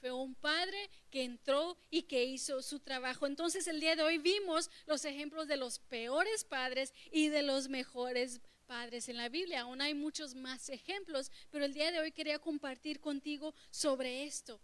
fue 0.00 0.12
un 0.12 0.34
padre 0.34 0.90
que 1.10 1.24
entró 1.24 1.76
y 1.90 2.02
que 2.02 2.24
hizo 2.24 2.62
su 2.62 2.78
trabajo. 2.78 3.26
Entonces 3.26 3.66
el 3.66 3.80
día 3.80 3.96
de 3.96 4.02
hoy 4.02 4.18
vimos 4.18 4.70
los 4.86 5.04
ejemplos 5.04 5.48
de 5.48 5.56
los 5.56 5.80
peores 5.80 6.44
padres 6.44 6.94
y 7.10 7.28
de 7.28 7.42
los 7.42 7.68
mejores 7.68 8.38
padres 8.38 8.57
en 8.70 9.16
la 9.16 9.30
Biblia. 9.30 9.62
Aún 9.62 9.80
hay 9.80 9.94
muchos 9.94 10.34
más 10.34 10.68
ejemplos, 10.68 11.30
pero 11.50 11.64
el 11.64 11.72
día 11.72 11.90
de 11.90 12.00
hoy 12.00 12.12
quería 12.12 12.38
compartir 12.38 13.00
contigo 13.00 13.54
sobre 13.70 14.24
esto 14.24 14.60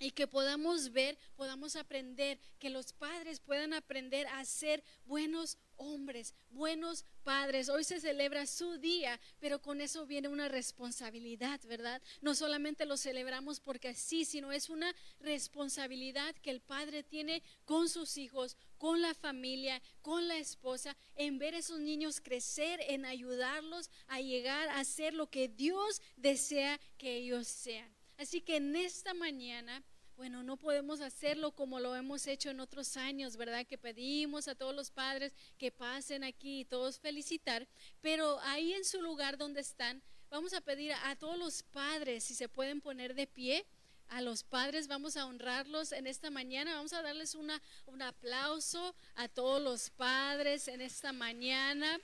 y 0.00 0.10
que 0.12 0.26
podamos 0.26 0.92
ver, 0.92 1.18
podamos 1.36 1.76
aprender, 1.76 2.40
que 2.58 2.70
los 2.70 2.92
padres 2.94 3.38
puedan 3.38 3.74
aprender 3.74 4.26
a 4.28 4.44
ser 4.46 4.82
buenos 5.04 5.58
hombres, 5.76 6.34
buenos 6.48 7.04
padres. 7.22 7.68
Hoy 7.68 7.84
se 7.84 8.00
celebra 8.00 8.46
su 8.46 8.78
día, 8.78 9.20
pero 9.40 9.60
con 9.60 9.82
eso 9.82 10.06
viene 10.06 10.28
una 10.28 10.48
responsabilidad, 10.48 11.60
¿verdad? 11.66 12.02
No 12.22 12.34
solamente 12.34 12.86
lo 12.86 12.96
celebramos 12.96 13.60
porque 13.60 13.88
así, 13.88 14.24
sino 14.24 14.52
es 14.52 14.70
una 14.70 14.94
responsabilidad 15.20 16.34
que 16.36 16.50
el 16.50 16.62
padre 16.62 17.02
tiene 17.02 17.42
con 17.66 17.90
sus 17.90 18.16
hijos, 18.16 18.56
con 18.78 19.02
la 19.02 19.12
familia, 19.12 19.82
con 20.00 20.28
la 20.28 20.38
esposa, 20.38 20.96
en 21.14 21.38
ver 21.38 21.54
a 21.54 21.58
esos 21.58 21.78
niños 21.80 22.22
crecer, 22.22 22.80
en 22.88 23.04
ayudarlos 23.04 23.90
a 24.06 24.22
llegar 24.22 24.70
a 24.70 24.82
ser 24.84 25.12
lo 25.12 25.28
que 25.28 25.48
Dios 25.48 26.00
desea 26.16 26.80
que 26.96 27.16
ellos 27.16 27.46
sean. 27.46 27.94
Así 28.20 28.42
que 28.42 28.56
en 28.56 28.76
esta 28.76 29.14
mañana 29.14 29.82
bueno, 30.20 30.42
no 30.42 30.58
podemos 30.58 31.00
hacerlo 31.00 31.50
como 31.52 31.80
lo 31.80 31.96
hemos 31.96 32.26
hecho 32.26 32.50
en 32.50 32.60
otros 32.60 32.98
años, 32.98 33.38
¿verdad? 33.38 33.66
Que 33.66 33.78
pedimos 33.78 34.48
a 34.48 34.54
todos 34.54 34.74
los 34.74 34.90
padres 34.90 35.32
que 35.56 35.72
pasen 35.72 36.24
aquí 36.24 36.60
y 36.60 36.64
todos 36.66 37.00
felicitar, 37.00 37.66
pero 38.02 38.38
ahí 38.40 38.74
en 38.74 38.84
su 38.84 39.00
lugar 39.00 39.38
donde 39.38 39.62
están, 39.62 40.02
vamos 40.28 40.52
a 40.52 40.60
pedir 40.60 40.92
a 40.92 41.16
todos 41.16 41.38
los 41.38 41.62
padres 41.62 42.22
si 42.22 42.34
se 42.34 42.50
pueden 42.50 42.82
poner 42.82 43.14
de 43.14 43.26
pie. 43.26 43.64
A 44.08 44.20
los 44.20 44.44
padres 44.44 44.88
vamos 44.88 45.16
a 45.16 45.24
honrarlos 45.24 45.90
en 45.92 46.06
esta 46.06 46.28
mañana, 46.28 46.74
vamos 46.74 46.92
a 46.92 47.00
darles 47.00 47.34
una, 47.34 47.62
un 47.86 48.02
aplauso 48.02 48.94
a 49.14 49.26
todos 49.26 49.62
los 49.62 49.88
padres 49.88 50.68
en 50.68 50.82
esta 50.82 51.14
mañana. 51.14 51.98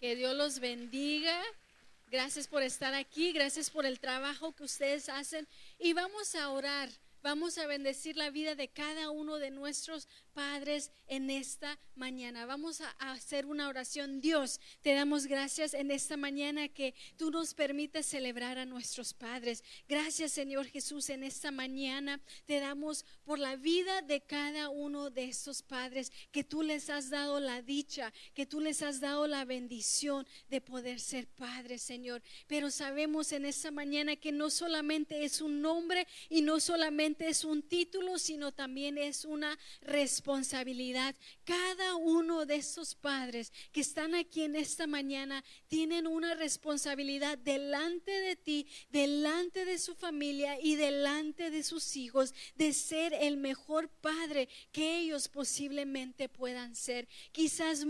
Que 0.00 0.16
Dios 0.16 0.34
los 0.34 0.58
bendiga. 0.58 1.40
Gracias 2.08 2.46
por 2.46 2.62
estar 2.62 2.94
aquí, 2.94 3.32
gracias 3.32 3.68
por 3.68 3.84
el 3.84 3.98
trabajo 3.98 4.52
que 4.52 4.62
ustedes 4.62 5.08
hacen. 5.08 5.46
Y 5.78 5.92
vamos 5.92 6.34
a 6.36 6.50
orar 6.50 6.88
Vamos 7.22 7.58
a 7.58 7.66
bendecir 7.66 8.16
la 8.16 8.30
vida 8.30 8.54
de 8.54 8.68
cada 8.68 9.10
uno 9.10 9.38
de 9.38 9.50
nuestros 9.50 10.08
padres 10.32 10.90
en 11.08 11.30
esta 11.30 11.78
mañana. 11.94 12.44
Vamos 12.44 12.82
a, 12.82 12.90
hacer 12.98 13.46
una 13.46 13.68
oración. 13.68 14.20
Dios, 14.20 14.60
te 14.82 14.92
damos 14.92 15.26
gracias 15.26 15.72
en 15.72 15.90
esta 15.90 16.16
mañana 16.16 16.68
que 16.68 16.94
tú 17.16 17.30
nos 17.30 17.54
permites 17.54 18.06
celebrar 18.06 18.58
a 18.58 18.66
nuestros 18.66 19.14
padres. 19.14 19.64
Gracias 19.88 20.32
Señor 20.32 20.66
Jesús 20.66 21.08
en 21.08 21.24
esta 21.24 21.50
mañana. 21.50 22.20
Te 22.44 22.60
damos 22.60 23.04
por 23.24 23.38
la 23.38 23.56
vida 23.56 24.02
de 24.02 24.20
cada 24.20 24.68
uno 24.68 25.10
de 25.10 25.24
estos 25.24 25.62
padres 25.62 26.12
que 26.32 26.44
tú 26.44 26.62
les 26.62 26.90
has 26.90 27.08
dado 27.08 27.40
la 27.40 27.62
dicha, 27.62 28.12
que 28.34 28.44
tú 28.44 28.60
les 28.60 28.82
has 28.82 29.00
dado 29.00 29.26
la 29.26 29.44
bendición 29.46 30.26
de 30.50 30.60
poder 30.60 31.00
ser 31.00 31.26
padres, 31.26 31.80
Señor. 31.80 32.22
Pero 32.46 32.70
sabemos 32.70 33.32
en 33.32 33.46
esta 33.46 33.70
mañana 33.70 34.16
que 34.16 34.32
no 34.32 34.50
solamente 34.50 35.24
es 35.24 35.40
un 35.40 35.62
nombre 35.62 36.06
y 36.28 36.42
no 36.42 36.60
solamente 36.60 37.15
es 37.20 37.44
un 37.44 37.62
título, 37.62 38.18
sino 38.18 38.52
también 38.52 38.98
es 38.98 39.24
una 39.24 39.58
responsabilidad. 39.80 41.14
Cada 41.44 41.96
uno 41.96 42.46
de 42.46 42.56
estos 42.56 42.94
padres 42.94 43.52
que 43.72 43.80
están 43.80 44.14
aquí 44.14 44.42
en 44.42 44.56
esta 44.56 44.86
mañana 44.86 45.44
tienen 45.68 46.06
una 46.06 46.34
responsabilidad 46.34 47.38
delante 47.38 48.10
de 48.10 48.36
ti, 48.36 48.66
delante 48.90 49.64
de 49.64 49.78
su 49.78 49.94
familia 49.94 50.58
y 50.60 50.76
delante 50.76 51.50
de 51.50 51.62
sus 51.62 51.96
hijos 51.96 52.34
de 52.56 52.72
ser 52.72 53.12
el 53.14 53.36
mejor 53.36 53.88
padre 53.88 54.48
que 54.72 54.98
ellos 54.98 55.28
posiblemente 55.28 56.28
puedan 56.28 56.74
ser. 56.74 57.08
Quizás 57.32 57.84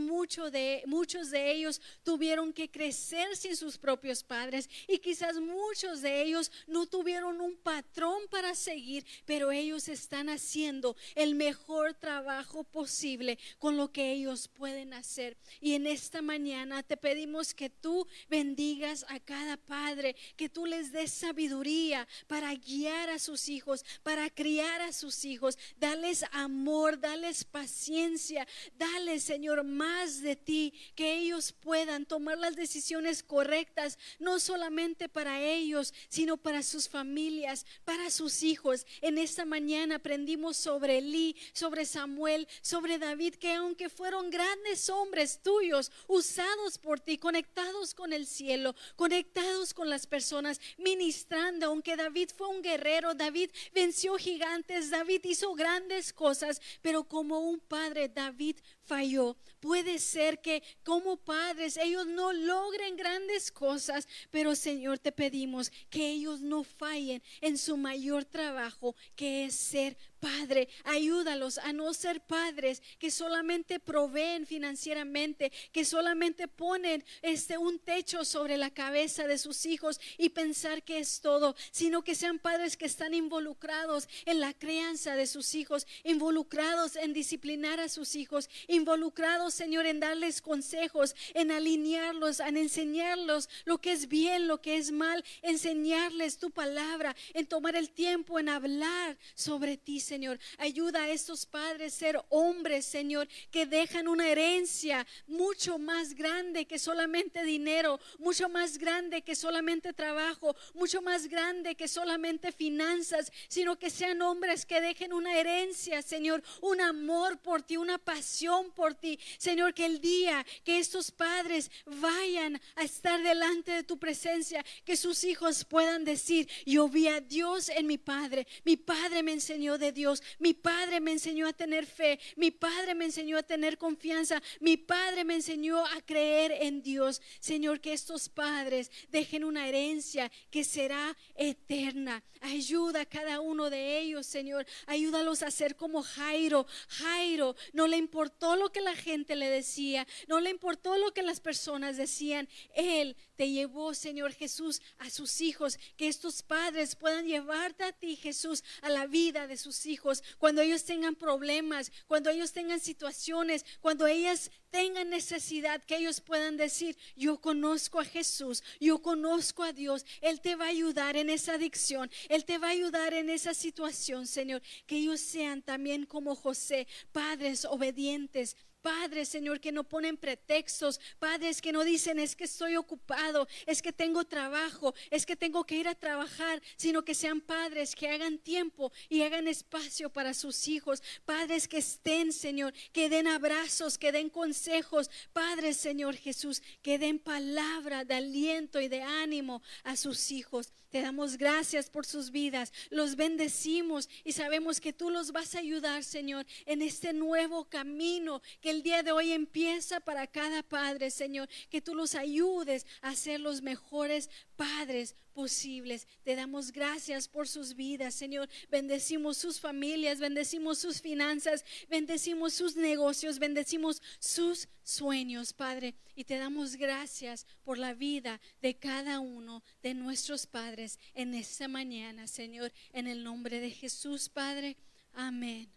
de, 0.50 0.82
muchos 0.86 1.30
de 1.30 1.52
ellos 1.52 1.80
tuvieron 2.02 2.52
que 2.52 2.70
crecer 2.70 3.36
sin 3.36 3.56
sus 3.56 3.78
propios 3.78 4.22
padres 4.22 4.68
y 4.88 4.98
quizás 4.98 5.38
muchos 5.38 6.02
de 6.02 6.22
ellos 6.22 6.50
no 6.66 6.86
tuvieron 6.86 7.40
un 7.40 7.56
patrón 7.56 8.22
para 8.30 8.54
seguir 8.54 9.05
pero 9.24 9.52
ellos 9.52 9.88
están 9.88 10.28
haciendo 10.28 10.96
el 11.14 11.34
mejor 11.34 11.94
trabajo 11.94 12.64
posible 12.64 13.38
con 13.58 13.76
lo 13.76 13.92
que 13.92 14.12
ellos 14.12 14.48
pueden 14.48 14.94
hacer. 14.94 15.36
Y 15.60 15.74
en 15.74 15.86
esta 15.86 16.22
mañana 16.22 16.82
te 16.82 16.96
pedimos 16.96 17.54
que 17.54 17.70
tú 17.70 18.06
bendigas 18.28 19.04
a 19.08 19.20
cada 19.20 19.56
padre, 19.56 20.16
que 20.36 20.48
tú 20.48 20.66
les 20.66 20.92
des 20.92 21.12
sabiduría 21.12 22.06
para 22.26 22.54
guiar 22.54 23.10
a 23.10 23.18
sus 23.18 23.48
hijos, 23.48 23.84
para 24.02 24.30
criar 24.30 24.80
a 24.82 24.92
sus 24.92 25.24
hijos, 25.24 25.58
dales 25.78 26.24
amor, 26.32 27.00
dales 27.00 27.44
paciencia, 27.44 28.46
dale 28.76 29.20
Señor 29.20 29.64
más 29.64 30.20
de 30.20 30.36
ti, 30.36 30.72
que 30.94 31.14
ellos 31.18 31.52
puedan 31.52 32.06
tomar 32.06 32.38
las 32.38 32.56
decisiones 32.56 33.22
correctas, 33.22 33.98
no 34.18 34.38
solamente 34.38 35.08
para 35.08 35.42
ellos, 35.42 35.94
sino 36.08 36.36
para 36.36 36.62
sus 36.62 36.88
familias, 36.88 37.66
para 37.84 38.10
sus 38.10 38.42
hijos. 38.42 38.86
En 39.00 39.18
esta 39.18 39.44
mañana 39.44 39.96
aprendimos 39.96 40.56
sobre 40.56 40.98
Elí, 40.98 41.36
sobre 41.52 41.84
Samuel, 41.84 42.48
sobre 42.62 42.98
David, 42.98 43.34
que 43.34 43.52
aunque 43.52 43.88
fueron 43.88 44.30
grandes 44.30 44.88
hombres 44.90 45.40
tuyos, 45.42 45.90
usados 46.06 46.78
por 46.78 47.00
ti, 47.00 47.18
conectados 47.18 47.94
con 47.94 48.12
el 48.12 48.26
cielo, 48.26 48.74
conectados 48.96 49.74
con 49.74 49.90
las 49.90 50.06
personas, 50.06 50.60
ministrando, 50.78 51.66
aunque 51.66 51.96
David 51.96 52.30
fue 52.36 52.48
un 52.48 52.62
guerrero, 52.62 53.14
David 53.14 53.50
venció 53.74 54.16
gigantes, 54.16 54.90
David 54.90 55.22
hizo 55.24 55.54
grandes 55.54 56.12
cosas, 56.12 56.60
pero 56.82 57.04
como 57.04 57.40
un 57.40 57.60
padre, 57.60 58.08
David 58.08 58.56
falló. 58.84 59.36
Puede 59.66 59.98
ser 59.98 60.40
que 60.40 60.62
como 60.84 61.16
padres 61.16 61.76
ellos 61.76 62.06
no 62.06 62.32
logren 62.32 62.96
grandes 62.96 63.50
cosas, 63.50 64.06
pero 64.30 64.54
Señor 64.54 65.00
te 65.00 65.10
pedimos 65.10 65.72
que 65.90 66.08
ellos 66.08 66.40
no 66.40 66.62
fallen 66.62 67.20
en 67.40 67.58
su 67.58 67.76
mayor 67.76 68.24
trabajo, 68.24 68.94
que 69.16 69.46
es 69.46 69.56
ser 69.56 69.98
Padre, 70.20 70.68
ayúdalos 70.84 71.58
a 71.58 71.72
no 71.72 71.92
ser 71.94 72.20
padres 72.20 72.82
que 72.98 73.10
solamente 73.10 73.78
proveen 73.80 74.46
financieramente, 74.46 75.52
que 75.72 75.84
solamente 75.84 76.48
ponen 76.48 77.04
este 77.22 77.58
un 77.58 77.78
techo 77.78 78.24
sobre 78.24 78.56
la 78.56 78.70
cabeza 78.70 79.26
de 79.26 79.38
sus 79.38 79.66
hijos 79.66 80.00
y 80.18 80.30
pensar 80.30 80.82
que 80.82 80.98
es 80.98 81.20
todo, 81.20 81.54
sino 81.70 82.02
que 82.02 82.14
sean 82.14 82.38
padres 82.38 82.76
que 82.76 82.86
están 82.86 83.14
involucrados 83.14 84.08
en 84.24 84.40
la 84.40 84.54
crianza 84.54 85.16
de 85.16 85.26
sus 85.26 85.54
hijos, 85.54 85.86
involucrados 86.04 86.96
en 86.96 87.12
disciplinar 87.12 87.80
a 87.80 87.88
sus 87.88 88.16
hijos, 88.16 88.48
involucrados, 88.68 89.54
Señor, 89.54 89.86
en 89.86 90.00
darles 90.00 90.40
consejos, 90.40 91.14
en 91.34 91.50
alinearlos, 91.50 92.40
en 92.40 92.56
enseñarlos 92.56 93.48
lo 93.64 93.78
que 93.78 93.92
es 93.92 94.08
bien, 94.08 94.48
lo 94.48 94.60
que 94.60 94.76
es 94.76 94.92
mal, 94.92 95.24
enseñarles 95.42 96.38
tu 96.38 96.50
palabra, 96.50 97.14
en 97.34 97.46
tomar 97.46 97.76
el 97.76 97.90
tiempo 97.90 98.38
en 98.38 98.48
hablar 98.48 99.18
sobre 99.34 99.76
ti, 99.76 100.00
Señor. 100.06 100.38
Ayuda 100.58 101.02
a 101.02 101.10
estos 101.10 101.44
padres 101.44 101.94
a 101.94 101.98
ser 101.98 102.20
hombres, 102.28 102.86
Señor, 102.86 103.28
que 103.50 103.66
dejan 103.66 104.06
una 104.08 104.28
herencia 104.28 105.06
mucho 105.26 105.78
más 105.78 106.14
grande 106.14 106.66
que 106.66 106.78
solamente 106.78 107.42
dinero, 107.42 107.98
mucho 108.18 108.48
más 108.48 108.78
grande 108.78 109.22
que 109.22 109.34
solamente 109.34 109.92
trabajo, 109.92 110.54
mucho 110.74 111.02
más 111.02 111.26
grande 111.26 111.74
que 111.74 111.88
solamente 111.88 112.52
finanzas, 112.52 113.32
sino 113.48 113.78
que 113.78 113.90
sean 113.90 114.22
hombres 114.22 114.64
que 114.64 114.80
dejen 114.80 115.12
una 115.12 115.36
herencia, 115.36 116.02
Señor, 116.02 116.42
un 116.62 116.80
amor 116.80 117.38
por 117.38 117.62
ti, 117.62 117.76
una 117.76 117.98
pasión 117.98 118.70
por 118.70 118.94
ti. 118.94 119.18
Señor, 119.38 119.74
que 119.74 119.86
el 119.86 120.00
día 120.00 120.46
que 120.64 120.78
estos 120.78 121.10
padres 121.10 121.70
vayan 121.84 122.60
a 122.76 122.84
estar 122.84 123.22
delante 123.22 123.72
de 123.72 123.82
tu 123.82 123.98
presencia, 123.98 124.64
que 124.84 124.96
sus 124.96 125.24
hijos 125.24 125.64
puedan 125.64 126.04
decir, 126.04 126.48
yo 126.64 126.88
vi 126.88 127.08
a 127.08 127.20
Dios 127.20 127.68
en 127.68 127.86
mi 127.86 127.98
Padre, 127.98 128.46
mi 128.64 128.76
Padre 128.76 129.22
me 129.22 129.32
enseñó 129.32 129.78
de 129.78 129.92
Dios. 129.96 130.22
Mi 130.38 130.54
padre 130.54 131.00
me 131.00 131.10
enseñó 131.10 131.48
a 131.48 131.52
tener 131.52 131.86
fe. 131.86 132.20
Mi 132.36 132.52
padre 132.52 132.94
me 132.94 133.06
enseñó 133.06 133.36
a 133.38 133.42
tener 133.42 133.78
confianza. 133.78 134.40
Mi 134.60 134.76
padre 134.76 135.24
me 135.24 135.34
enseñó 135.34 135.84
a 135.84 136.00
creer 136.02 136.52
en 136.60 136.82
Dios. 136.82 137.20
Señor, 137.40 137.80
que 137.80 137.92
estos 137.92 138.28
padres 138.28 138.92
dejen 139.08 139.42
una 139.42 139.66
herencia 139.66 140.30
que 140.50 140.62
será 140.62 141.16
eterna. 141.34 142.22
Ayuda 142.42 143.00
a 143.00 143.06
cada 143.06 143.40
uno 143.40 143.70
de 143.70 143.98
ellos, 143.98 144.26
Señor. 144.26 144.66
Ayúdalos 144.86 145.42
a 145.42 145.50
ser 145.50 145.74
como 145.74 146.02
Jairo. 146.02 146.66
Jairo 146.88 147.56
no 147.72 147.88
le 147.88 147.96
importó 147.96 148.54
lo 148.54 148.70
que 148.70 148.82
la 148.82 148.94
gente 148.94 149.34
le 149.34 149.48
decía. 149.48 150.06
No 150.28 150.40
le 150.40 150.50
importó 150.50 150.96
lo 150.98 151.12
que 151.12 151.22
las 151.22 151.40
personas 151.40 151.96
decían. 151.96 152.48
Él 152.74 153.16
te 153.36 153.50
llevó, 153.50 153.94
Señor 153.94 154.32
Jesús, 154.32 154.80
a 154.98 155.10
sus 155.10 155.40
hijos. 155.40 155.78
Que 155.96 156.08
estos 156.08 156.42
padres 156.42 156.96
puedan 156.96 157.26
llevarte 157.26 157.84
a 157.84 157.92
ti, 157.92 158.16
Jesús, 158.16 158.64
a 158.82 158.90
la 158.90 159.06
vida 159.06 159.46
de 159.46 159.56
sus 159.56 159.86
hijos, 159.86 160.22
cuando 160.38 160.62
ellos 160.62 160.84
tengan 160.84 161.14
problemas, 161.14 161.92
cuando 162.06 162.30
ellos 162.30 162.52
tengan 162.52 162.80
situaciones, 162.80 163.64
cuando 163.80 164.06
ellas 164.06 164.50
tengan 164.70 165.08
necesidad, 165.10 165.82
que 165.84 165.96
ellos 165.96 166.20
puedan 166.20 166.56
decir, 166.56 166.96
yo 167.16 167.40
conozco 167.40 168.00
a 168.00 168.04
Jesús, 168.04 168.62
yo 168.80 169.00
conozco 169.00 169.62
a 169.62 169.72
Dios, 169.72 170.04
Él 170.20 170.40
te 170.40 170.54
va 170.54 170.66
a 170.66 170.68
ayudar 170.68 171.16
en 171.16 171.30
esa 171.30 171.54
adicción, 171.54 172.10
Él 172.28 172.44
te 172.44 172.58
va 172.58 172.68
a 172.68 172.70
ayudar 172.70 173.14
en 173.14 173.30
esa 173.30 173.54
situación, 173.54 174.26
Señor, 174.26 174.62
que 174.86 174.96
ellos 174.96 175.20
sean 175.20 175.62
también 175.62 176.04
como 176.04 176.34
José, 176.34 176.86
padres 177.12 177.64
obedientes, 177.64 178.56
Padres, 178.86 179.28
Señor, 179.28 179.58
que 179.58 179.72
no 179.72 179.82
ponen 179.82 180.16
pretextos. 180.16 181.00
Padres 181.18 181.60
que 181.60 181.72
no 181.72 181.82
dicen 181.82 182.20
es 182.20 182.36
que 182.36 182.44
estoy 182.44 182.76
ocupado, 182.76 183.48
es 183.66 183.82
que 183.82 183.92
tengo 183.92 184.22
trabajo, 184.22 184.94
es 185.10 185.26
que 185.26 185.34
tengo 185.34 185.64
que 185.64 185.74
ir 185.74 185.88
a 185.88 185.96
trabajar, 185.96 186.62
sino 186.76 187.04
que 187.04 187.16
sean 187.16 187.40
padres 187.40 187.96
que 187.96 188.08
hagan 188.08 188.38
tiempo 188.38 188.92
y 189.08 189.22
hagan 189.22 189.48
espacio 189.48 190.08
para 190.08 190.34
sus 190.34 190.68
hijos. 190.68 191.02
Padres 191.24 191.66
que 191.66 191.78
estén, 191.78 192.32
Señor, 192.32 192.72
que 192.92 193.08
den 193.08 193.26
abrazos, 193.26 193.98
que 193.98 194.12
den 194.12 194.30
consejos. 194.30 195.10
Padres, 195.32 195.78
Señor 195.78 196.14
Jesús, 196.14 196.62
que 196.80 197.00
den 197.00 197.18
palabra 197.18 198.04
de 198.04 198.14
aliento 198.14 198.80
y 198.80 198.86
de 198.86 199.02
ánimo 199.02 199.62
a 199.82 199.96
sus 199.96 200.30
hijos. 200.30 200.72
Te 200.96 201.02
damos 201.02 201.36
gracias 201.36 201.90
por 201.90 202.06
sus 202.06 202.30
vidas. 202.30 202.72
Los 202.88 203.16
bendecimos 203.16 204.08
y 204.24 204.32
sabemos 204.32 204.80
que 204.80 204.94
tú 204.94 205.10
los 205.10 205.30
vas 205.30 205.54
a 205.54 205.58
ayudar, 205.58 206.02
Señor, 206.02 206.46
en 206.64 206.80
este 206.80 207.12
nuevo 207.12 207.66
camino 207.66 208.40
que 208.62 208.70
el 208.70 208.82
día 208.82 209.02
de 209.02 209.12
hoy 209.12 209.32
empieza 209.32 210.00
para 210.00 210.26
cada 210.26 210.62
padre, 210.62 211.10
Señor. 211.10 211.50
Que 211.68 211.82
tú 211.82 211.94
los 211.94 212.14
ayudes 212.14 212.86
a 213.02 213.14
ser 213.14 213.40
los 213.40 213.60
mejores 213.60 214.30
padres 214.56 215.14
posibles. 215.36 216.08
Te 216.24 216.34
damos 216.34 216.72
gracias 216.72 217.28
por 217.28 217.46
sus 217.46 217.76
vidas, 217.76 218.14
Señor. 218.14 218.48
Bendecimos 218.70 219.36
sus 219.36 219.60
familias, 219.60 220.18
bendecimos 220.18 220.78
sus 220.78 221.02
finanzas, 221.02 221.62
bendecimos 221.90 222.54
sus 222.54 222.74
negocios, 222.74 223.38
bendecimos 223.38 224.00
sus 224.18 224.66
sueños, 224.82 225.52
Padre. 225.52 225.94
Y 226.14 226.24
te 226.24 226.38
damos 226.38 226.76
gracias 226.76 227.46
por 227.64 227.76
la 227.76 227.92
vida 227.92 228.40
de 228.62 228.78
cada 228.78 229.20
uno 229.20 229.62
de 229.82 229.92
nuestros 229.92 230.46
padres 230.46 230.98
en 231.12 231.34
esta 231.34 231.68
mañana, 231.68 232.26
Señor. 232.26 232.72
En 232.94 233.06
el 233.06 233.22
nombre 233.22 233.60
de 233.60 233.70
Jesús, 233.70 234.30
Padre. 234.30 234.78
Amén. 235.12 235.70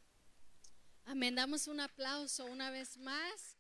Amén. 1.04 1.36
Damos 1.36 1.68
un 1.68 1.82
aplauso 1.82 2.46
una 2.46 2.72
vez 2.72 2.98
más. 2.98 3.59